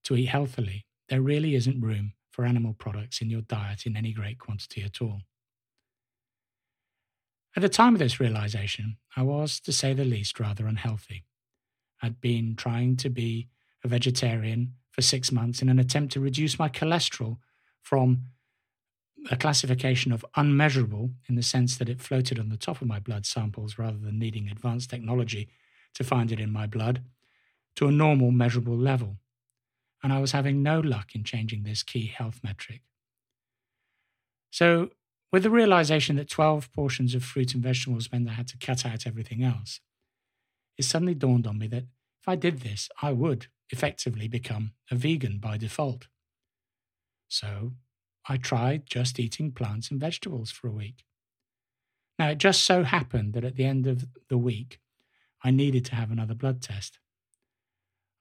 to 0.04 0.14
eat 0.14 0.26
healthily, 0.26 0.86
there 1.08 1.20
really 1.20 1.56
isn't 1.56 1.80
room 1.80 2.12
for 2.30 2.44
animal 2.44 2.74
products 2.74 3.20
in 3.20 3.28
your 3.28 3.40
diet 3.40 3.86
in 3.86 3.96
any 3.96 4.12
great 4.12 4.38
quantity 4.38 4.84
at 4.84 5.02
all. 5.02 5.22
At 7.56 7.62
the 7.62 7.68
time 7.70 7.94
of 7.94 7.98
this 7.98 8.20
realization, 8.20 8.98
I 9.16 9.22
was, 9.22 9.60
to 9.60 9.72
say 9.72 9.94
the 9.94 10.04
least, 10.04 10.38
rather 10.38 10.66
unhealthy. 10.66 11.24
I'd 12.02 12.20
been 12.20 12.54
trying 12.54 12.96
to 12.98 13.08
be 13.08 13.48
a 13.82 13.88
vegetarian 13.88 14.74
for 14.90 15.00
six 15.00 15.32
months 15.32 15.62
in 15.62 15.70
an 15.70 15.78
attempt 15.78 16.12
to 16.12 16.20
reduce 16.20 16.58
my 16.58 16.68
cholesterol 16.68 17.38
from 17.80 18.24
a 19.30 19.36
classification 19.36 20.12
of 20.12 20.24
unmeasurable 20.36 21.10
in 21.28 21.34
the 21.34 21.42
sense 21.42 21.78
that 21.78 21.88
it 21.88 22.02
floated 22.02 22.38
on 22.38 22.50
the 22.50 22.58
top 22.58 22.82
of 22.82 22.88
my 22.88 23.00
blood 23.00 23.24
samples 23.24 23.78
rather 23.78 23.98
than 23.98 24.18
needing 24.18 24.48
advanced 24.48 24.90
technology 24.90 25.48
to 25.94 26.04
find 26.04 26.30
it 26.30 26.38
in 26.38 26.52
my 26.52 26.66
blood 26.66 27.02
to 27.76 27.88
a 27.88 27.92
normal 27.92 28.30
measurable 28.30 28.76
level. 28.76 29.18
and 30.02 30.12
I 30.12 30.20
was 30.20 30.32
having 30.32 30.62
no 30.62 30.80
luck 30.80 31.14
in 31.14 31.24
changing 31.24 31.62
this 31.64 31.82
key 31.82 32.06
health 32.06 32.40
metric. 32.44 32.82
So, 34.50 34.90
with 35.32 35.42
the 35.42 35.50
realization 35.50 36.16
that 36.16 36.28
12 36.30 36.72
portions 36.72 37.14
of 37.14 37.24
fruit 37.24 37.54
and 37.54 37.62
vegetables 37.62 38.10
meant 38.10 38.28
I 38.28 38.34
had 38.34 38.48
to 38.48 38.58
cut 38.58 38.86
out 38.86 39.06
everything 39.06 39.42
else, 39.42 39.80
it 40.78 40.84
suddenly 40.84 41.14
dawned 41.14 41.46
on 41.46 41.58
me 41.58 41.66
that 41.68 41.84
if 42.20 42.28
I 42.28 42.36
did 42.36 42.60
this, 42.60 42.88
I 43.02 43.12
would 43.12 43.46
effectively 43.70 44.28
become 44.28 44.72
a 44.90 44.94
vegan 44.94 45.38
by 45.38 45.56
default. 45.56 46.08
So 47.28 47.72
I 48.28 48.36
tried 48.36 48.86
just 48.86 49.18
eating 49.18 49.52
plants 49.52 49.90
and 49.90 50.00
vegetables 50.00 50.50
for 50.50 50.68
a 50.68 50.72
week. 50.72 51.04
Now, 52.18 52.30
it 52.30 52.38
just 52.38 52.62
so 52.64 52.82
happened 52.82 53.34
that 53.34 53.44
at 53.44 53.56
the 53.56 53.64
end 53.64 53.86
of 53.86 54.06
the 54.28 54.38
week, 54.38 54.80
I 55.44 55.50
needed 55.50 55.84
to 55.86 55.94
have 55.94 56.10
another 56.10 56.34
blood 56.34 56.62
test. 56.62 56.98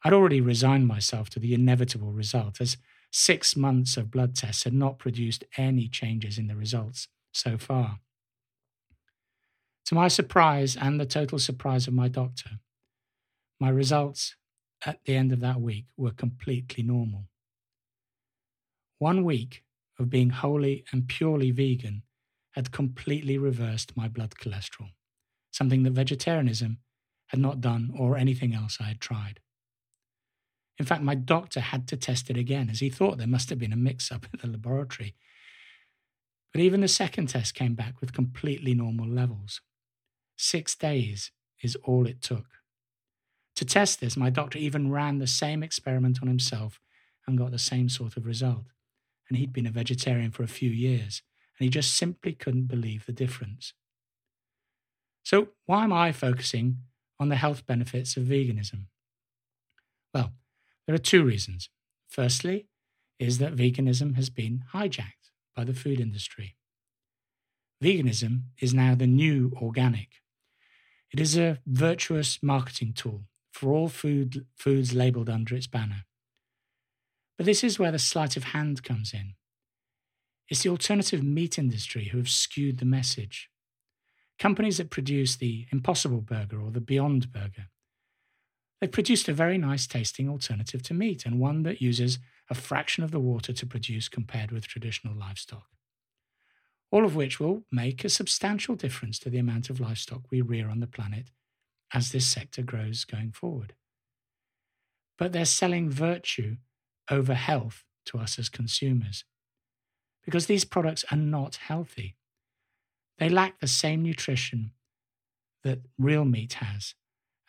I'd 0.03 0.13
already 0.13 0.41
resigned 0.41 0.87
myself 0.87 1.29
to 1.31 1.39
the 1.39 1.53
inevitable 1.53 2.11
result, 2.11 2.61
as 2.61 2.77
six 3.15 3.55
months 3.55 3.95
of 3.95 4.11
blood 4.11 4.35
tests 4.35 4.65
had 4.65 4.73
not 4.73 4.99
produced 4.99 5.45
any 5.55 5.87
changes 5.87 6.37
in 6.37 6.47
the 6.47 6.55
results 6.55 7.07
so 7.33 7.57
far. 7.57 7.99
To 9.85 9.95
my 9.95 10.09
surprise 10.09 10.75
and 10.75 10.99
the 10.99 11.05
total 11.05 11.39
surprise 11.39 11.87
of 11.87 11.93
my 11.93 12.09
doctor, 12.09 12.59
my 13.57 13.69
results 13.69 14.35
at 14.85 14.99
the 15.05 15.15
end 15.15 15.31
of 15.31 15.39
that 15.39 15.61
week 15.61 15.85
were 15.95 16.11
completely 16.11 16.83
normal. 16.83 17.29
One 18.99 19.23
week 19.23 19.63
of 19.97 20.09
being 20.09 20.31
wholly 20.31 20.83
and 20.91 21.07
purely 21.07 21.51
vegan 21.51 22.03
had 22.51 22.73
completely 22.73 23.37
reversed 23.37 23.95
my 23.95 24.09
blood 24.09 24.35
cholesterol, 24.35 24.91
something 25.51 25.83
that 25.83 25.91
vegetarianism 25.91 26.79
had 27.27 27.39
not 27.39 27.61
done 27.61 27.93
or 27.97 28.17
anything 28.17 28.53
else 28.53 28.77
I 28.81 28.85
had 28.85 28.99
tried. 28.99 29.39
In 30.77 30.85
fact, 30.85 31.01
my 31.01 31.15
doctor 31.15 31.59
had 31.61 31.87
to 31.87 31.97
test 31.97 32.29
it 32.29 32.37
again 32.37 32.69
as 32.69 32.79
he 32.79 32.89
thought 32.89 33.17
there 33.17 33.27
must 33.27 33.49
have 33.49 33.59
been 33.59 33.73
a 33.73 33.77
mix 33.77 34.11
up 34.11 34.25
at 34.33 34.41
the 34.41 34.47
laboratory. 34.47 35.15
But 36.51 36.61
even 36.61 36.81
the 36.81 36.87
second 36.87 37.27
test 37.27 37.53
came 37.53 37.75
back 37.75 38.01
with 38.01 38.13
completely 38.13 38.73
normal 38.73 39.07
levels. 39.07 39.61
Six 40.37 40.75
days 40.75 41.31
is 41.61 41.77
all 41.83 42.05
it 42.07 42.21
took. 42.21 42.45
To 43.55 43.65
test 43.65 44.01
this, 44.01 44.17
my 44.17 44.29
doctor 44.29 44.57
even 44.57 44.91
ran 44.91 45.19
the 45.19 45.27
same 45.27 45.63
experiment 45.63 46.19
on 46.21 46.27
himself 46.27 46.79
and 47.25 47.37
got 47.37 47.51
the 47.51 47.59
same 47.59 47.89
sort 47.89 48.17
of 48.17 48.25
result. 48.25 48.65
And 49.29 49.37
he'd 49.37 49.53
been 49.53 49.65
a 49.65 49.71
vegetarian 49.71 50.31
for 50.31 50.43
a 50.43 50.47
few 50.47 50.69
years, 50.69 51.21
and 51.57 51.65
he 51.65 51.69
just 51.69 51.95
simply 51.95 52.33
couldn't 52.33 52.67
believe 52.67 53.05
the 53.05 53.11
difference. 53.11 53.73
So, 55.23 55.49
why 55.65 55.83
am 55.85 55.93
I 55.93 56.11
focusing 56.11 56.79
on 57.19 57.29
the 57.29 57.35
health 57.35 57.65
benefits 57.65 58.15
of 58.17 58.23
veganism? 58.23 58.85
Well, 60.13 60.33
there 60.85 60.95
are 60.95 60.99
two 60.99 61.23
reasons. 61.23 61.69
Firstly, 62.07 62.67
is 63.19 63.37
that 63.37 63.55
veganism 63.55 64.15
has 64.15 64.29
been 64.29 64.63
hijacked 64.73 65.31
by 65.55 65.63
the 65.63 65.73
food 65.73 65.99
industry. 65.99 66.55
Veganism 67.83 68.43
is 68.59 68.73
now 68.73 68.95
the 68.95 69.07
new 69.07 69.51
organic. 69.61 70.09
It 71.11 71.19
is 71.19 71.37
a 71.37 71.59
virtuous 71.65 72.39
marketing 72.41 72.93
tool 72.93 73.25
for 73.51 73.71
all 73.71 73.87
food, 73.87 74.45
foods 74.57 74.93
labelled 74.93 75.29
under 75.29 75.55
its 75.55 75.67
banner. 75.67 76.05
But 77.37 77.45
this 77.45 77.63
is 77.63 77.79
where 77.79 77.91
the 77.91 77.99
sleight 77.99 78.35
of 78.35 78.45
hand 78.45 78.83
comes 78.83 79.13
in. 79.13 79.35
It's 80.49 80.63
the 80.63 80.69
alternative 80.69 81.23
meat 81.23 81.57
industry 81.57 82.09
who 82.11 82.17
have 82.17 82.29
skewed 82.29 82.79
the 82.79 82.85
message. 82.85 83.49
Companies 84.37 84.77
that 84.77 84.89
produce 84.89 85.37
the 85.37 85.65
Impossible 85.71 86.21
Burger 86.21 86.61
or 86.61 86.71
the 86.71 86.81
Beyond 86.81 87.31
Burger. 87.31 87.69
They've 88.85 88.91
produced 88.91 89.27
a 89.27 89.33
very 89.33 89.57
nice 89.57 89.87
tasting 89.87 90.29
alternative 90.29 90.83
to 90.83 90.93
meat 90.93 91.25
and 91.25 91.39
one 91.39 91.63
that 91.63 91.81
uses 91.81 92.19
a 92.51 92.53
fraction 92.53 93.03
of 93.03 93.09
the 93.09 93.19
water 93.19 93.51
to 93.51 93.65
produce 93.65 94.07
compared 94.07 94.51
with 94.51 94.67
traditional 94.67 95.15
livestock. 95.15 95.65
All 96.91 97.03
of 97.03 97.15
which 97.15 97.39
will 97.39 97.63
make 97.71 98.03
a 98.03 98.09
substantial 98.09 98.75
difference 98.75 99.17
to 99.17 99.31
the 99.31 99.39
amount 99.39 99.71
of 99.71 99.79
livestock 99.79 100.29
we 100.29 100.41
rear 100.41 100.69
on 100.69 100.81
the 100.81 100.85
planet 100.85 101.31
as 101.95 102.11
this 102.11 102.27
sector 102.27 102.61
grows 102.61 103.05
going 103.05 103.31
forward. 103.31 103.73
But 105.17 105.31
they're 105.31 105.45
selling 105.45 105.89
virtue 105.89 106.57
over 107.09 107.33
health 107.33 107.85
to 108.05 108.19
us 108.19 108.37
as 108.37 108.49
consumers 108.49 109.25
because 110.23 110.45
these 110.45 110.63
products 110.63 111.03
are 111.09 111.17
not 111.17 111.55
healthy. 111.55 112.17
They 113.17 113.29
lack 113.29 113.59
the 113.59 113.67
same 113.67 114.03
nutrition 114.03 114.73
that 115.63 115.79
real 115.97 116.23
meat 116.23 116.53
has, 116.53 116.93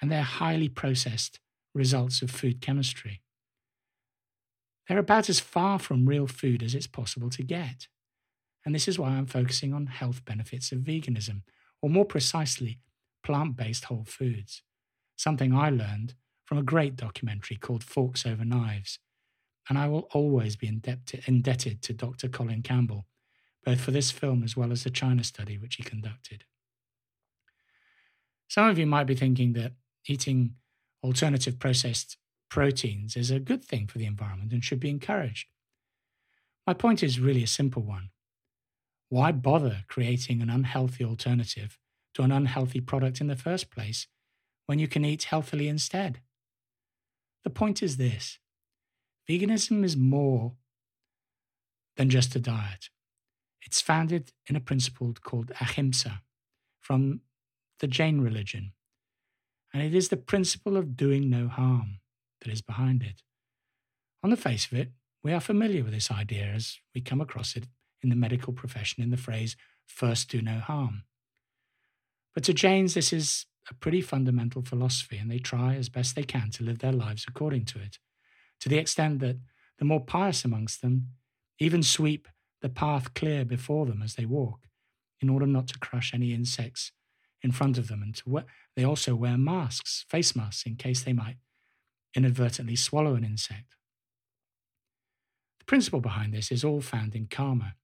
and 0.00 0.11
they're 0.11 0.23
highly 0.23 0.69
processed 0.69 1.41
results 1.75 2.23
of 2.23 2.31
food 2.31 2.61
chemistry. 2.61 3.23
They're 4.88 4.99
about 4.99 5.29
as 5.29 5.41
far 5.41 5.79
from 5.79 6.07
real 6.07 6.26
food 6.26 6.62
as 6.62 6.75
it's 6.75 6.87
possible 6.87 7.31
to 7.31 7.43
get. 7.43 7.88
And 8.65 8.75
this 8.75 8.88
is 8.88 8.99
why 8.99 9.11
I'm 9.11 9.26
focusing 9.26 9.73
on 9.73 9.87
health 9.87 10.25
benefits 10.25 10.73
of 10.73 10.79
veganism, 10.81 11.43
or 11.81 11.91
more 11.91 12.05
precisely, 12.05 12.79
plant 13.23 13.57
based 13.57 13.85
whole 13.85 14.05
foods, 14.05 14.62
something 15.17 15.55
I 15.55 15.71
learned 15.71 16.15
from 16.45 16.59
a 16.59 16.62
great 16.62 16.97
documentary 16.97 17.57
called 17.57 17.83
Forks 17.83 18.25
Over 18.25 18.45
Knives. 18.45 18.99
And 19.69 19.76
I 19.76 19.88
will 19.88 20.09
always 20.12 20.55
be 20.55 20.69
indebted 20.69 21.83
to 21.83 21.93
Dr. 21.93 22.29
Colin 22.29 22.62
Campbell, 22.62 23.07
both 23.65 23.81
for 23.81 23.91
this 23.91 24.12
film 24.12 24.45
as 24.45 24.57
well 24.57 24.71
as 24.71 24.85
the 24.85 24.91
China 24.91 25.25
study 25.25 25.59
which 25.59 25.75
he 25.75 25.83
conducted. 25.83 26.45
Some 28.49 28.69
of 28.69 28.79
you 28.79 28.87
might 28.87 29.09
be 29.09 29.17
thinking 29.17 29.55
that 29.55 29.73
eating 30.08 30.54
alternative 31.02 31.58
processed 31.58 32.16
proteins 32.48 33.16
is 33.16 33.30
a 33.30 33.40
good 33.40 33.64
thing 33.64 33.86
for 33.86 33.98
the 33.98 34.06
environment 34.06 34.52
and 34.52 34.64
should 34.64 34.80
be 34.80 34.90
encouraged. 34.90 35.48
My 36.66 36.75
point 36.75 37.02
is 37.02 37.20
really 37.20 37.42
a 37.42 37.48
simple 37.48 37.82
one. 37.82 38.10
Why 39.08 39.32
bother 39.32 39.84
creating 39.88 40.42
an 40.42 40.50
unhealthy 40.50 41.04
alternative 41.04 41.78
to 42.16 42.22
an 42.22 42.32
unhealthy 42.32 42.80
product 42.80 43.20
in 43.20 43.26
the 43.26 43.36
first 43.36 43.70
place 43.70 44.06
when 44.64 44.78
you 44.78 44.88
can 44.88 45.04
eat 45.04 45.25
healthily 45.25 45.68
instead. 45.68 46.20
The 47.44 47.50
point 47.50 47.82
is 47.82 47.98
this 47.98 48.38
veganism 49.28 49.84
is 49.84 49.98
more 49.98 50.54
than 51.96 52.08
just 52.08 52.34
a 52.34 52.40
diet. 52.40 52.88
It's 53.60 53.82
founded 53.82 54.32
in 54.46 54.56
a 54.56 54.60
principle 54.60 55.14
called 55.22 55.52
ahimsa 55.60 56.22
from 56.80 57.20
the 57.80 57.86
Jain 57.86 58.22
religion, 58.22 58.72
and 59.76 59.85
it 59.85 59.95
is 59.95 60.09
the 60.09 60.16
principle 60.16 60.75
of 60.75 60.97
doing 60.97 61.28
no 61.28 61.49
harm 61.49 61.99
that 62.40 62.50
is 62.50 62.62
behind 62.62 63.02
it. 63.02 63.21
On 64.23 64.30
the 64.30 64.37
face 64.37 64.64
of 64.64 64.73
it, 64.73 64.92
we 65.23 65.35
are 65.35 65.40
familiar 65.40 65.85
with 65.85 65.92
this 65.92 66.11
idea 66.11 66.47
as 66.47 66.78
we 66.95 67.02
come 67.02 67.21
across 67.21 67.56
it 67.56 67.66
in 68.02 68.09
the 68.09 68.16
medical 68.16 68.54
profession 68.54 69.02
in 69.02 69.11
the 69.11 69.18
phrase 69.18 69.54
first 69.87 70.30
do 70.30 70.40
no 70.40 70.61
harm. 70.61 71.02
But 72.33 72.42
to 72.45 72.54
Jains, 72.54 72.95
this 72.95 73.12
is 73.12 73.45
a 73.68 73.75
pretty 73.75 74.00
fundamental 74.00 74.62
philosophy, 74.62 75.18
and 75.18 75.30
they 75.30 75.38
try 75.38 75.75
as 75.75 75.90
best 75.90 76.16
they 76.16 76.23
can 76.23 76.50
to 76.52 76.64
live 76.64 76.78
their 76.78 76.92
lives 76.92 77.26
according 77.28 77.66
to 77.66 77.78
it, 77.78 77.99
to 78.61 78.71
the 78.71 78.78
extent 78.78 79.18
that 79.18 79.37
the 79.78 79.85
more 79.85 80.00
pious 80.00 80.42
amongst 80.42 80.80
them 80.80 81.09
even 81.59 81.83
sweep 81.83 82.28
the 82.62 82.71
path 82.71 83.12
clear 83.12 83.45
before 83.45 83.85
them 83.85 84.00
as 84.00 84.14
they 84.14 84.25
walk, 84.25 84.68
in 85.21 85.28
order 85.28 85.47
not 85.47 85.66
to 85.68 85.78
crush 85.78 86.14
any 86.14 86.33
insects 86.33 86.92
in 87.42 87.52
front 87.52 87.76
of 87.76 87.88
them. 87.88 88.02
And 88.02 88.14
to 88.14 88.42
they 88.76 88.85
also 88.85 89.14
wear 89.14 89.38
masks, 89.38 90.04
face 90.09 90.37
masks, 90.37 90.64
in 90.66 90.76
case 90.76 91.02
they 91.02 91.14
might 91.14 91.37
inadvertently 92.14 92.76
swallow 92.76 93.14
an 93.14 93.25
insect. 93.25 93.75
The 95.59 95.64
principle 95.64 96.00
behind 96.00 96.33
this 96.35 96.52
is 96.52 96.62
all 96.62 96.83
found 96.83 97.14
in 97.14 97.26
karma. 97.26 97.75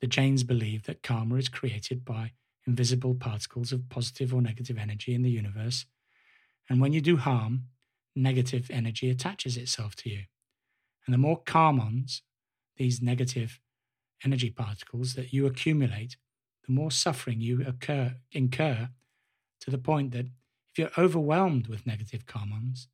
The 0.00 0.06
Jains 0.06 0.42
believe 0.42 0.84
that 0.84 1.02
karma 1.02 1.36
is 1.36 1.48
created 1.48 2.04
by 2.04 2.32
invisible 2.66 3.14
particles 3.14 3.72
of 3.72 3.88
positive 3.88 4.34
or 4.34 4.42
negative 4.42 4.78
energy 4.78 5.14
in 5.14 5.22
the 5.22 5.30
universe. 5.30 5.86
And 6.68 6.80
when 6.80 6.92
you 6.92 7.00
do 7.00 7.16
harm, 7.18 7.64
negative 8.14 8.70
energy 8.70 9.10
attaches 9.10 9.56
itself 9.56 9.94
to 9.96 10.10
you. 10.10 10.22
And 11.06 11.14
the 11.14 11.18
more 11.18 11.40
karmons, 11.44 12.22
these 12.76 13.00
negative 13.00 13.60
energy 14.24 14.50
particles 14.50 15.14
that 15.14 15.32
you 15.32 15.46
accumulate, 15.46 16.16
the 16.66 16.72
more 16.72 16.90
suffering 16.90 17.40
you 17.40 17.64
occur, 17.64 18.16
incur 18.32 18.88
to 19.60 19.70
the 19.70 19.78
point 19.78 20.12
that 20.12 20.26
if 20.26 20.78
you're 20.78 20.90
overwhelmed 20.98 21.68
with 21.68 21.86
negative 21.86 22.26
karmons, 22.26 22.88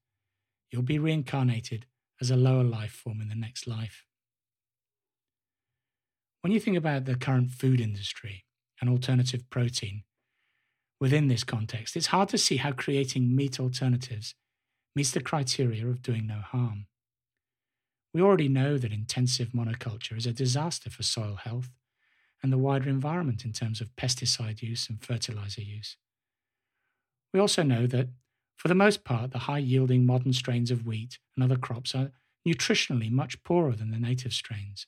you'll 0.71 0.83
be 0.83 0.99
reincarnated 0.99 1.87
as 2.21 2.31
a 2.31 2.37
lower 2.37 2.64
life 2.64 2.92
form 2.92 3.21
in 3.21 3.28
the 3.28 3.35
next 3.35 3.66
life. 3.66 4.04
When 6.40 6.52
you 6.52 6.61
think 6.61 6.76
about 6.76 7.04
the 7.04 7.14
current 7.14 7.50
food 7.50 7.81
industry, 7.81 8.45
and 8.83 8.90
alternative 8.90 9.49
protein. 9.49 10.02
Within 11.00 11.28
this 11.28 11.45
context, 11.45 11.97
it's 11.97 12.09
hard 12.09 12.28
to 12.31 12.38
see 12.38 12.59
how 12.59 12.73
creating 12.73 13.35
meat 13.35 13.59
alternatives 13.59 14.35
meets 14.95 15.12
the 15.12 15.23
criteria 15.23 15.87
of 15.87 16.02
doing 16.02 16.26
no 16.26 16.40
harm. 16.40 16.87
We 18.12 18.21
already 18.21 18.49
know 18.49 18.76
that 18.76 18.92
intensive 18.92 19.50
monoculture 19.50 20.19
is 20.19 20.26
a 20.26 20.33
disaster 20.33 20.90
for 20.90 21.02
soil 21.02 21.37
health 21.37 21.71
and 22.42 22.52
the 22.52 22.59
wider 22.59 22.90
environment 22.90 23.45
in 23.45 23.52
terms 23.52 23.81
of 23.81 23.95
pesticide 23.97 24.61
use 24.61 24.90
and 24.90 25.02
fertilizer 25.02 25.62
use. 25.62 25.97
We 27.33 27.41
also 27.41 27.62
know 27.62 27.87
that, 27.87 28.09
for 28.57 28.69
the 28.69 28.75
most 28.75 29.05
part, 29.05 29.31
the 29.33 29.41
high 29.41 29.59
yielding 29.59 30.05
modern 30.05 30.33
strains 30.33 30.71
of 30.71 30.87
wheat 30.87 31.19
and 31.35 31.43
other 31.43 31.57
crops 31.57 31.95
are 31.95 32.12
nutritionally 32.47 33.11
much 33.11 33.43
poorer 33.43 33.73
than 33.73 33.91
the 33.91 33.99
native 33.99 34.33
strains. 34.33 34.87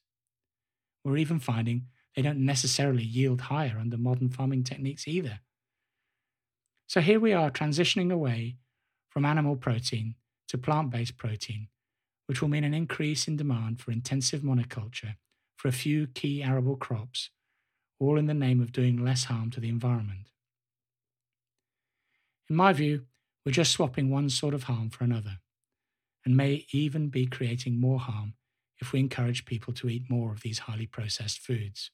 We're 1.05 1.17
even 1.17 1.39
finding 1.39 1.87
they 2.15 2.23
don't 2.23 2.45
necessarily 2.45 3.03
yield 3.03 3.43
higher 3.43 3.79
under 3.79 3.97
modern 3.97 4.29
farming 4.29 4.65
techniques 4.65 5.09
either. 5.09 5.41
So 6.87 7.01
here 7.01 7.19
we 7.19 7.33
are 7.33 7.51
transitioning 7.51 8.13
away 8.13 8.57
from 9.09 9.25
animal 9.25 9.57
protein 9.57 10.15
to 10.49 10.59
plant 10.59 10.91
based 10.91 11.17
protein, 11.17 11.69
which 12.27 12.41
will 12.41 12.49
mean 12.49 12.65
an 12.65 12.75
increase 12.75 13.27
in 13.27 13.37
demand 13.37 13.81
for 13.81 13.91
intensive 13.91 14.43
monoculture 14.43 15.17
for 15.57 15.69
a 15.69 15.73
few 15.73 16.07
key 16.09 16.43
arable 16.43 16.77
crops, 16.77 17.31
all 17.99 18.19
in 18.19 18.27
the 18.27 18.35
name 18.35 18.61
of 18.61 18.73
doing 18.73 19.03
less 19.03 19.25
harm 19.25 19.51
to 19.51 19.61
the 19.61 19.69
environment. 19.69 20.31
In 22.49 22.57
my 22.57 22.73
view, 22.73 23.07
we're 23.45 23.53
just 23.53 23.73
swapping 23.73 24.11
one 24.11 24.31
sort 24.31 24.55
of 24.55 24.65
harm 24.65 24.91
for 24.91 25.05
another, 25.05 25.39
and 26.25 26.37
may 26.37 26.67
even 26.73 27.09
be 27.09 27.27
creating 27.27 27.81
more 27.81 28.01
harm 28.01 28.35
if 28.81 28.93
we 28.93 29.01
encourage 29.01 29.45
people 29.45 29.73
to 29.75 29.89
eat 29.89 30.11
more 30.11 30.33
of 30.33 30.41
these 30.41 30.61
highly 30.61 30.87
processed 30.87 31.41
foods. 31.41 31.91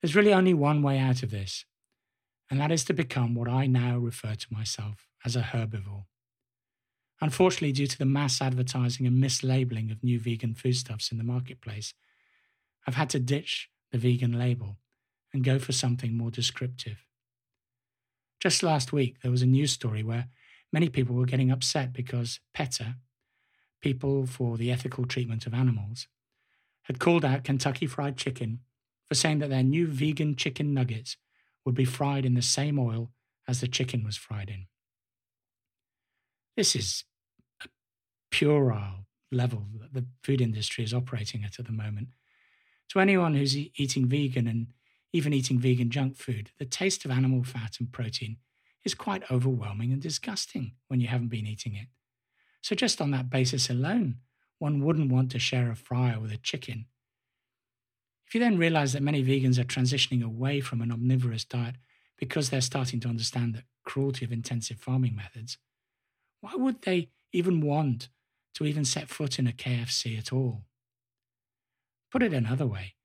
There's 0.00 0.16
really 0.16 0.32
only 0.32 0.54
one 0.54 0.82
way 0.82 0.98
out 0.98 1.22
of 1.22 1.30
this, 1.30 1.64
and 2.50 2.60
that 2.60 2.72
is 2.72 2.84
to 2.84 2.94
become 2.94 3.34
what 3.34 3.48
I 3.48 3.66
now 3.66 3.98
refer 3.98 4.34
to 4.34 4.46
myself 4.50 5.08
as 5.24 5.36
a 5.36 5.42
herbivore. 5.42 6.04
Unfortunately, 7.20 7.72
due 7.72 7.88
to 7.88 7.98
the 7.98 8.04
mass 8.04 8.40
advertising 8.40 9.06
and 9.06 9.22
mislabeling 9.22 9.90
of 9.90 10.04
new 10.04 10.20
vegan 10.20 10.54
foodstuffs 10.54 11.10
in 11.10 11.18
the 11.18 11.24
marketplace, 11.24 11.94
I've 12.86 12.94
had 12.94 13.10
to 13.10 13.18
ditch 13.18 13.68
the 13.90 13.98
vegan 13.98 14.38
label 14.38 14.78
and 15.32 15.44
go 15.44 15.58
for 15.58 15.72
something 15.72 16.16
more 16.16 16.30
descriptive. 16.30 17.07
Just 18.40 18.62
last 18.62 18.92
week, 18.92 19.20
there 19.22 19.30
was 19.30 19.42
a 19.42 19.46
news 19.46 19.72
story 19.72 20.02
where 20.02 20.28
many 20.72 20.88
people 20.88 21.16
were 21.16 21.26
getting 21.26 21.50
upset 21.50 21.92
because 21.92 22.40
PETA, 22.54 22.96
People 23.80 24.26
for 24.26 24.56
the 24.56 24.72
Ethical 24.72 25.06
Treatment 25.06 25.46
of 25.46 25.54
Animals, 25.54 26.08
had 26.82 26.98
called 26.98 27.24
out 27.24 27.44
Kentucky 27.44 27.86
Fried 27.86 28.16
Chicken 28.16 28.60
for 29.06 29.14
saying 29.14 29.38
that 29.38 29.50
their 29.50 29.62
new 29.62 29.86
vegan 29.86 30.36
chicken 30.36 30.74
nuggets 30.74 31.16
would 31.64 31.74
be 31.74 31.84
fried 31.84 32.24
in 32.24 32.34
the 32.34 32.42
same 32.42 32.78
oil 32.78 33.10
as 33.46 33.60
the 33.60 33.68
chicken 33.68 34.04
was 34.04 34.16
fried 34.16 34.50
in. 34.50 34.66
This 36.56 36.74
is 36.74 37.04
a 37.62 37.68
puerile 38.30 39.06
level 39.30 39.66
that 39.80 39.94
the 39.94 40.06
food 40.22 40.40
industry 40.40 40.82
is 40.82 40.94
operating 40.94 41.44
at 41.44 41.58
at 41.58 41.66
the 41.66 41.72
moment. 41.72 42.08
To 42.90 43.00
anyone 43.00 43.34
who's 43.34 43.56
eating 43.56 44.06
vegan 44.06 44.46
and 44.46 44.68
even 45.12 45.32
eating 45.32 45.58
vegan 45.58 45.90
junk 45.90 46.16
food, 46.16 46.50
the 46.58 46.64
taste 46.64 47.04
of 47.04 47.10
animal 47.10 47.42
fat 47.44 47.76
and 47.80 47.92
protein 47.92 48.36
is 48.84 48.94
quite 48.94 49.30
overwhelming 49.30 49.92
and 49.92 50.02
disgusting 50.02 50.72
when 50.88 51.00
you 51.00 51.08
haven't 51.08 51.28
been 51.28 51.46
eating 51.46 51.74
it. 51.74 51.88
So, 52.60 52.74
just 52.74 53.00
on 53.00 53.10
that 53.12 53.30
basis 53.30 53.70
alone, 53.70 54.16
one 54.58 54.84
wouldn't 54.84 55.12
want 55.12 55.30
to 55.32 55.38
share 55.38 55.70
a 55.70 55.76
fryer 55.76 56.20
with 56.20 56.32
a 56.32 56.36
chicken 56.36 56.86
if 58.28 58.34
you 58.34 58.40
then 58.42 58.58
realize 58.58 58.92
that 58.92 59.02
many 59.02 59.24
vegans 59.24 59.58
are 59.58 59.64
transitioning 59.64 60.22
away 60.22 60.60
from 60.60 60.82
an 60.82 60.92
omnivorous 60.92 61.46
diet 61.46 61.76
because 62.18 62.50
they're 62.50 62.60
starting 62.60 63.00
to 63.00 63.08
understand 63.08 63.54
the 63.54 63.62
cruelty 63.84 64.22
of 64.22 64.32
intensive 64.32 64.78
farming 64.78 65.16
methods, 65.16 65.56
why 66.42 66.54
would 66.54 66.82
they 66.82 67.08
even 67.32 67.62
want 67.62 68.10
to 68.52 68.66
even 68.66 68.84
set 68.84 69.08
foot 69.08 69.38
in 69.38 69.46
a 69.46 69.52
KFC 69.52 70.18
at 70.18 70.30
all? 70.30 70.64
Put 72.12 72.22
it 72.22 72.34
another 72.34 72.66
way. 72.66 72.96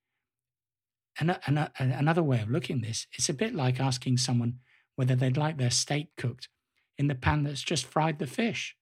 An- 1.19 1.37
an- 1.45 1.69
another 1.79 2.23
way 2.23 2.41
of 2.41 2.49
looking 2.49 2.77
at 2.77 2.83
this, 2.83 3.07
it's 3.13 3.29
a 3.29 3.33
bit 3.33 3.53
like 3.53 3.79
asking 3.79 4.17
someone 4.17 4.59
whether 4.95 5.15
they'd 5.15 5.37
like 5.37 5.57
their 5.57 5.71
steak 5.71 6.09
cooked 6.17 6.49
in 6.97 7.07
the 7.07 7.15
pan 7.15 7.43
that's 7.43 7.61
just 7.61 7.85
fried 7.85 8.19
the 8.19 8.27
fish. 8.27 8.75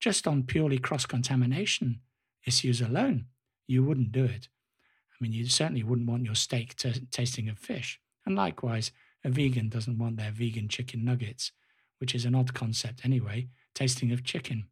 Just 0.00 0.26
on 0.26 0.42
purely 0.42 0.78
cross 0.78 1.06
contamination 1.06 2.00
issues 2.46 2.80
alone, 2.80 3.26
you 3.66 3.82
wouldn't 3.82 4.12
do 4.12 4.24
it. 4.24 4.48
I 5.12 5.16
mean, 5.20 5.32
you 5.32 5.46
certainly 5.48 5.82
wouldn't 5.82 6.08
want 6.08 6.24
your 6.24 6.34
steak 6.34 6.76
t- 6.76 7.06
tasting 7.10 7.48
of 7.48 7.58
fish. 7.58 8.00
And 8.26 8.36
likewise, 8.36 8.92
a 9.24 9.30
vegan 9.30 9.68
doesn't 9.68 9.98
want 9.98 10.16
their 10.16 10.30
vegan 10.30 10.68
chicken 10.68 11.04
nuggets, 11.04 11.52
which 11.98 12.14
is 12.14 12.24
an 12.24 12.34
odd 12.34 12.54
concept 12.54 13.04
anyway, 13.04 13.48
tasting 13.74 14.12
of 14.12 14.24
chicken. 14.24 14.66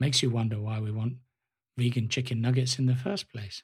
Makes 0.00 0.22
you 0.22 0.30
wonder 0.30 0.60
why 0.60 0.80
we 0.80 0.90
want 0.90 1.14
vegan 1.76 2.08
chicken 2.08 2.40
nuggets 2.40 2.78
in 2.78 2.86
the 2.86 2.96
first 2.96 3.30
place. 3.30 3.62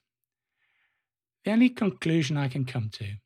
The 1.45 1.51
only 1.51 1.69
conclusion 1.69 2.37
I 2.37 2.49
can 2.49 2.65
come 2.65 2.89
to 2.95 3.17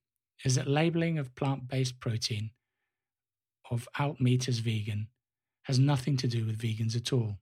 is 0.44 0.56
that 0.56 0.68
labeling 0.68 1.18
of 1.18 1.34
plant 1.34 1.68
based 1.68 2.00
protein 2.00 2.50
of 3.70 3.88
alt 3.98 4.20
meat 4.20 4.48
as 4.48 4.58
vegan 4.58 5.08
has 5.62 5.78
nothing 5.78 6.16
to 6.16 6.26
do 6.26 6.44
with 6.44 6.58
vegans 6.58 6.96
at 6.96 7.12
all, 7.12 7.38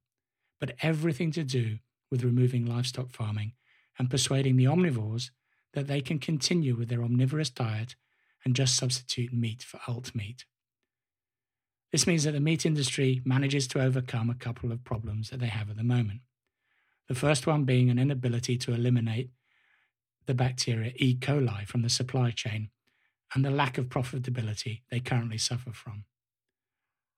but 0.60 0.74
everything 0.82 1.30
to 1.32 1.44
do 1.44 1.78
with 2.10 2.24
removing 2.24 2.66
livestock 2.66 3.10
farming 3.10 3.52
and 3.98 4.10
persuading 4.10 4.56
the 4.56 4.64
omnivores 4.64 5.30
that 5.72 5.86
they 5.86 6.00
can 6.00 6.18
continue 6.18 6.74
with 6.74 6.88
their 6.88 7.02
omnivorous 7.02 7.50
diet 7.50 7.94
and 8.44 8.54
just 8.54 8.76
substitute 8.76 9.32
meat 9.32 9.62
for 9.62 9.80
alt 9.86 10.14
meat. 10.14 10.44
This 11.92 12.06
means 12.06 12.24
that 12.24 12.32
the 12.32 12.40
meat 12.40 12.66
industry 12.66 13.22
manages 13.24 13.66
to 13.68 13.80
overcome 13.80 14.28
a 14.28 14.34
couple 14.34 14.72
of 14.72 14.84
problems 14.84 15.30
that 15.30 15.40
they 15.40 15.46
have 15.46 15.70
at 15.70 15.76
the 15.76 15.84
moment. 15.84 16.20
The 17.08 17.14
first 17.14 17.46
one 17.46 17.64
being 17.64 17.88
an 17.88 17.98
inability 17.98 18.58
to 18.58 18.74
eliminate 18.74 19.30
the 20.26 20.34
bacteria 20.34 20.92
E. 20.96 21.14
coli 21.14 21.66
from 21.66 21.82
the 21.82 21.88
supply 21.88 22.30
chain 22.30 22.70
and 23.34 23.44
the 23.44 23.50
lack 23.50 23.78
of 23.78 23.88
profitability 23.88 24.82
they 24.90 25.00
currently 25.00 25.38
suffer 25.38 25.72
from. 25.72 26.04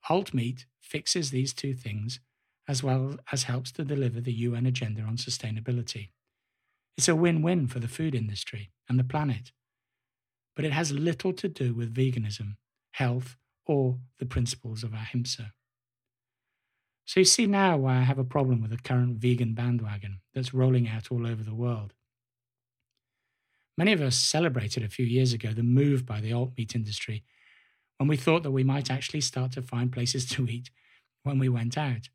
Alt 0.08 0.32
meat 0.32 0.66
fixes 0.80 1.30
these 1.30 1.52
two 1.52 1.74
things 1.74 2.20
as 2.66 2.82
well 2.82 3.16
as 3.32 3.44
helps 3.44 3.72
to 3.72 3.84
deliver 3.84 4.20
the 4.20 4.32
UN 4.32 4.66
agenda 4.66 5.02
on 5.02 5.16
sustainability. 5.16 6.10
It's 6.96 7.08
a 7.08 7.16
win 7.16 7.42
win 7.42 7.66
for 7.66 7.78
the 7.78 7.88
food 7.88 8.14
industry 8.14 8.70
and 8.88 8.98
the 8.98 9.04
planet. 9.04 9.52
But 10.54 10.64
it 10.64 10.72
has 10.72 10.92
little 10.92 11.32
to 11.32 11.48
do 11.48 11.72
with 11.74 11.94
veganism, 11.94 12.56
health, 12.92 13.36
or 13.64 13.98
the 14.18 14.26
principles 14.26 14.82
of 14.82 14.92
ahimsa. 14.92 15.52
So 17.04 17.20
you 17.20 17.24
see 17.24 17.46
now 17.46 17.76
why 17.78 17.98
I 17.98 18.02
have 18.02 18.18
a 18.18 18.24
problem 18.24 18.60
with 18.60 18.70
the 18.70 18.76
current 18.76 19.18
vegan 19.18 19.54
bandwagon 19.54 20.20
that's 20.34 20.52
rolling 20.52 20.88
out 20.88 21.10
all 21.10 21.26
over 21.26 21.42
the 21.42 21.54
world. 21.54 21.94
Many 23.78 23.92
of 23.92 24.02
us 24.02 24.16
celebrated 24.16 24.82
a 24.82 24.88
few 24.88 25.06
years 25.06 25.32
ago 25.32 25.52
the 25.52 25.62
move 25.62 26.04
by 26.04 26.20
the 26.20 26.32
alt 26.32 26.50
meat 26.58 26.74
industry 26.74 27.22
when 27.96 28.08
we 28.08 28.16
thought 28.16 28.42
that 28.42 28.50
we 28.50 28.64
might 28.64 28.90
actually 28.90 29.20
start 29.20 29.52
to 29.52 29.62
find 29.62 29.92
places 29.92 30.26
to 30.30 30.48
eat 30.48 30.70
when 31.22 31.38
we 31.38 31.48
went 31.48 31.78
out. 31.78 32.08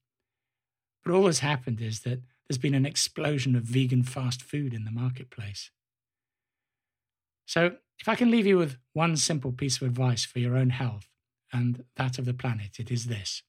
But 1.06 1.14
all 1.14 1.24
that's 1.24 1.40
happened 1.40 1.80
is 1.80 2.02
that 2.02 2.22
there's 2.46 2.58
been 2.58 2.76
an 2.76 2.86
explosion 2.86 3.56
of 3.56 3.64
vegan 3.64 4.04
fast 4.04 4.42
food 4.42 4.74
in 4.74 4.84
the 4.84 4.92
marketplace. 4.92 5.72
So, 7.46 7.78
if 7.98 8.10
I 8.10 8.16
can 8.16 8.30
leave 8.30 8.46
you 8.46 8.58
with 8.58 8.78
one 8.92 9.16
simple 9.16 9.54
piece 9.54 9.82
of 9.82 9.88
advice 9.88 10.26
for 10.26 10.40
your 10.40 10.58
own 10.58 10.72
health 10.72 11.08
and 11.54 11.86
that 11.96 12.20
of 12.20 12.26
the 12.26 12.34
planet, 12.34 12.78
it 12.78 12.92
is 12.92 13.06
this 13.06 13.42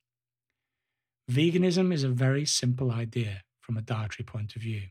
Veganism 1.28 1.92
is 1.92 2.04
a 2.04 2.08
very 2.08 2.46
simple 2.46 2.92
idea 2.92 3.42
from 3.60 3.76
a 3.76 3.82
dietary 3.82 4.24
point 4.24 4.54
of 4.54 4.62
view. 4.62 4.82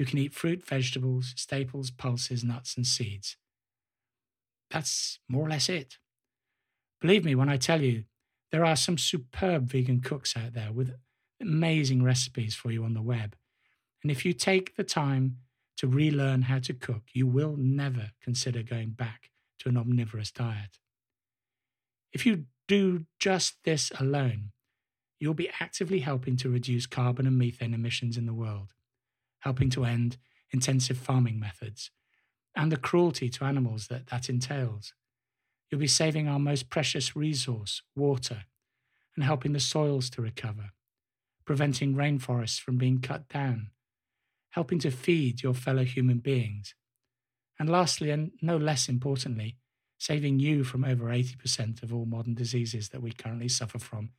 You 0.00 0.06
can 0.06 0.16
eat 0.16 0.32
fruit, 0.32 0.64
vegetables, 0.64 1.34
staples, 1.36 1.90
pulses, 1.90 2.42
nuts, 2.42 2.74
and 2.74 2.86
seeds. 2.86 3.36
That's 4.70 5.18
more 5.28 5.44
or 5.44 5.50
less 5.50 5.68
it. 5.68 5.98
Believe 7.02 7.22
me 7.22 7.34
when 7.34 7.50
I 7.50 7.58
tell 7.58 7.82
you, 7.82 8.04
there 8.50 8.64
are 8.64 8.76
some 8.76 8.96
superb 8.96 9.66
vegan 9.66 10.00
cooks 10.00 10.38
out 10.38 10.54
there 10.54 10.72
with 10.72 10.94
amazing 11.38 12.02
recipes 12.02 12.54
for 12.54 12.70
you 12.70 12.82
on 12.82 12.94
the 12.94 13.02
web. 13.02 13.36
And 14.02 14.10
if 14.10 14.24
you 14.24 14.32
take 14.32 14.74
the 14.74 14.84
time 14.84 15.36
to 15.76 15.86
relearn 15.86 16.42
how 16.42 16.60
to 16.60 16.72
cook, 16.72 17.02
you 17.12 17.26
will 17.26 17.56
never 17.58 18.12
consider 18.22 18.62
going 18.62 18.92
back 18.92 19.28
to 19.58 19.68
an 19.68 19.76
omnivorous 19.76 20.30
diet. 20.30 20.78
If 22.10 22.24
you 22.24 22.46
do 22.66 23.04
just 23.18 23.56
this 23.64 23.92
alone, 24.00 24.52
you'll 25.18 25.34
be 25.34 25.50
actively 25.60 25.98
helping 25.98 26.38
to 26.38 26.48
reduce 26.48 26.86
carbon 26.86 27.26
and 27.26 27.36
methane 27.36 27.74
emissions 27.74 28.16
in 28.16 28.24
the 28.24 28.32
world, 28.32 28.72
helping 29.40 29.70
to 29.70 29.84
end 29.84 30.16
intensive 30.52 30.98
farming 30.98 31.38
methods 31.38 31.90
and 32.56 32.72
the 32.72 32.76
cruelty 32.76 33.28
to 33.28 33.44
animals 33.44 33.86
that 33.88 34.08
that 34.08 34.28
entails. 34.28 34.92
You'll 35.70 35.80
be 35.80 35.86
saving 35.86 36.26
our 36.26 36.38
most 36.38 36.68
precious 36.68 37.14
resource, 37.14 37.82
water, 37.94 38.44
and 39.14 39.24
helping 39.24 39.52
the 39.52 39.60
soils 39.60 40.10
to 40.10 40.22
recover 40.22 40.70
preventing 41.50 41.96
rainforests 41.96 42.60
from 42.60 42.76
being 42.76 43.00
cut 43.00 43.28
down, 43.28 43.70
helping 44.50 44.78
to 44.78 44.88
feed 44.88 45.42
your 45.42 45.52
fellow 45.52 45.82
human 45.82 46.18
beings, 46.18 46.76
and 47.58 47.68
lastly, 47.68 48.10
and 48.10 48.30
no 48.40 48.56
less 48.56 48.88
importantly, 48.88 49.56
saving 49.98 50.38
you 50.38 50.62
from 50.62 50.84
over 50.84 51.06
80% 51.06 51.82
of 51.82 51.92
all 51.92 52.06
modern 52.06 52.34
diseases 52.34 52.90
that 52.90 53.02
we 53.02 53.10
currently 53.10 53.48
suffer 53.48 53.80
from 53.80 54.10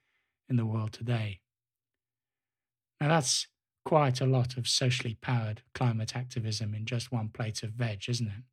in 0.50 0.58
the 0.58 0.66
world 0.66 0.92
today. 0.92 1.40
Now, 3.00 3.08
that's 3.08 3.48
quite 3.84 4.22
a 4.22 4.26
lot 4.26 4.58
of 4.58 4.68
socially 4.68 5.18
powered 5.22 5.64
climate 5.74 6.16
activism 6.16 6.74
in 6.74 6.86
just 6.86 7.12
one 7.12 7.30
plate 7.30 7.64
of 7.64 7.72
veg, 7.72 8.04
isn't 8.08 8.28
it? 8.28 8.44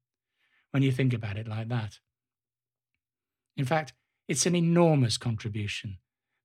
When 0.70 0.82
you 0.82 0.92
think 0.92 1.12
about 1.12 1.36
it 1.36 1.48
like 1.48 1.68
that. 1.68 1.98
In 3.56 3.64
fact, 3.64 3.92
it's 4.28 4.46
an 4.46 4.54
enormous 4.54 5.16
contribution 5.16 5.98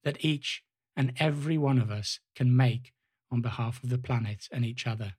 that 0.04 0.24
each 0.24 0.64
and 0.96 1.14
every 1.20 1.58
one 1.58 1.78
of 1.78 1.92
us 1.92 2.20
can 2.36 2.56
make 2.56 2.94
on 3.32 3.42
behalf 3.42 3.84
of 3.84 3.90
the 3.90 3.98
planet 3.98 4.48
and 4.52 4.66
each 4.66 4.86
other. 4.86 5.16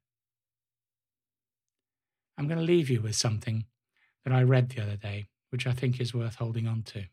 I'm 2.36 2.48
going 2.48 2.58
to 2.58 2.64
leave 2.64 2.90
you 2.90 3.00
with 3.00 3.16
something 3.16 3.66
that 4.24 4.32
I 4.32 4.42
read 4.42 4.70
the 4.70 4.82
other 4.82 4.96
day, 4.96 5.28
which 5.50 5.66
I 5.66 5.72
think 5.72 6.00
is 6.00 6.14
worth 6.14 6.36
holding 6.36 6.66
on 6.66 6.82
to. 6.84 7.04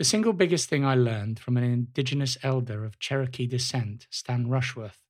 The 0.00 0.06
single 0.06 0.32
biggest 0.32 0.70
thing 0.70 0.82
I 0.82 0.94
learned 0.94 1.38
from 1.38 1.58
an 1.58 1.62
Indigenous 1.62 2.38
elder 2.42 2.86
of 2.86 2.98
Cherokee 2.98 3.46
descent, 3.46 4.06
Stan 4.08 4.48
Rushworth, 4.48 5.02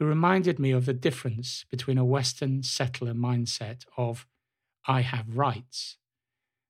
who 0.00 0.04
reminded 0.04 0.58
me 0.58 0.72
of 0.72 0.84
the 0.84 0.92
difference 0.92 1.64
between 1.70 1.96
a 1.96 2.04
Western 2.04 2.64
settler 2.64 3.14
mindset 3.14 3.84
of, 3.96 4.26
I 4.88 5.02
have 5.02 5.36
rights, 5.36 5.96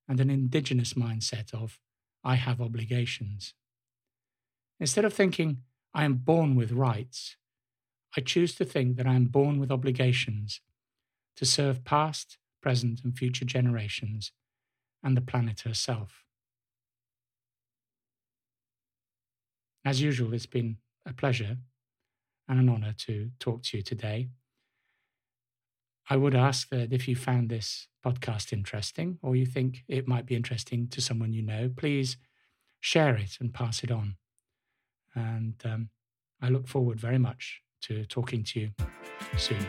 and 0.06 0.20
an 0.20 0.28
Indigenous 0.28 0.92
mindset 0.92 1.54
of, 1.54 1.80
I 2.22 2.34
have 2.34 2.60
obligations. 2.60 3.54
Instead 4.78 5.06
of 5.06 5.14
thinking, 5.14 5.62
I 5.94 6.04
am 6.04 6.16
born 6.16 6.56
with 6.56 6.72
rights, 6.72 7.38
I 8.14 8.20
choose 8.20 8.54
to 8.56 8.66
think 8.66 8.98
that 8.98 9.06
I 9.06 9.14
am 9.14 9.28
born 9.28 9.58
with 9.58 9.72
obligations 9.72 10.60
to 11.36 11.46
serve 11.46 11.84
past, 11.84 12.36
present, 12.60 13.00
and 13.02 13.16
future 13.16 13.46
generations 13.46 14.30
and 15.02 15.16
the 15.16 15.22
planet 15.22 15.60
herself. 15.60 16.23
As 19.84 20.00
usual, 20.00 20.32
it's 20.32 20.46
been 20.46 20.78
a 21.04 21.12
pleasure 21.12 21.58
and 22.48 22.58
an 22.58 22.68
honour 22.68 22.94
to 22.98 23.30
talk 23.38 23.62
to 23.64 23.76
you 23.76 23.82
today. 23.82 24.30
I 26.08 26.16
would 26.16 26.34
ask 26.34 26.68
that 26.70 26.92
if 26.92 27.06
you 27.06 27.16
found 27.16 27.48
this 27.48 27.88
podcast 28.04 28.52
interesting 28.52 29.18
or 29.22 29.36
you 29.36 29.46
think 29.46 29.84
it 29.88 30.08
might 30.08 30.26
be 30.26 30.36
interesting 30.36 30.88
to 30.88 31.00
someone 31.00 31.32
you 31.32 31.42
know, 31.42 31.70
please 31.74 32.16
share 32.80 33.16
it 33.16 33.38
and 33.40 33.52
pass 33.52 33.82
it 33.82 33.90
on. 33.90 34.16
And 35.14 35.54
um, 35.64 35.90
I 36.42 36.48
look 36.48 36.66
forward 36.66 37.00
very 37.00 37.18
much 37.18 37.60
to 37.82 38.04
talking 38.06 38.42
to 38.44 38.60
you 38.60 38.70
soon. 39.36 39.66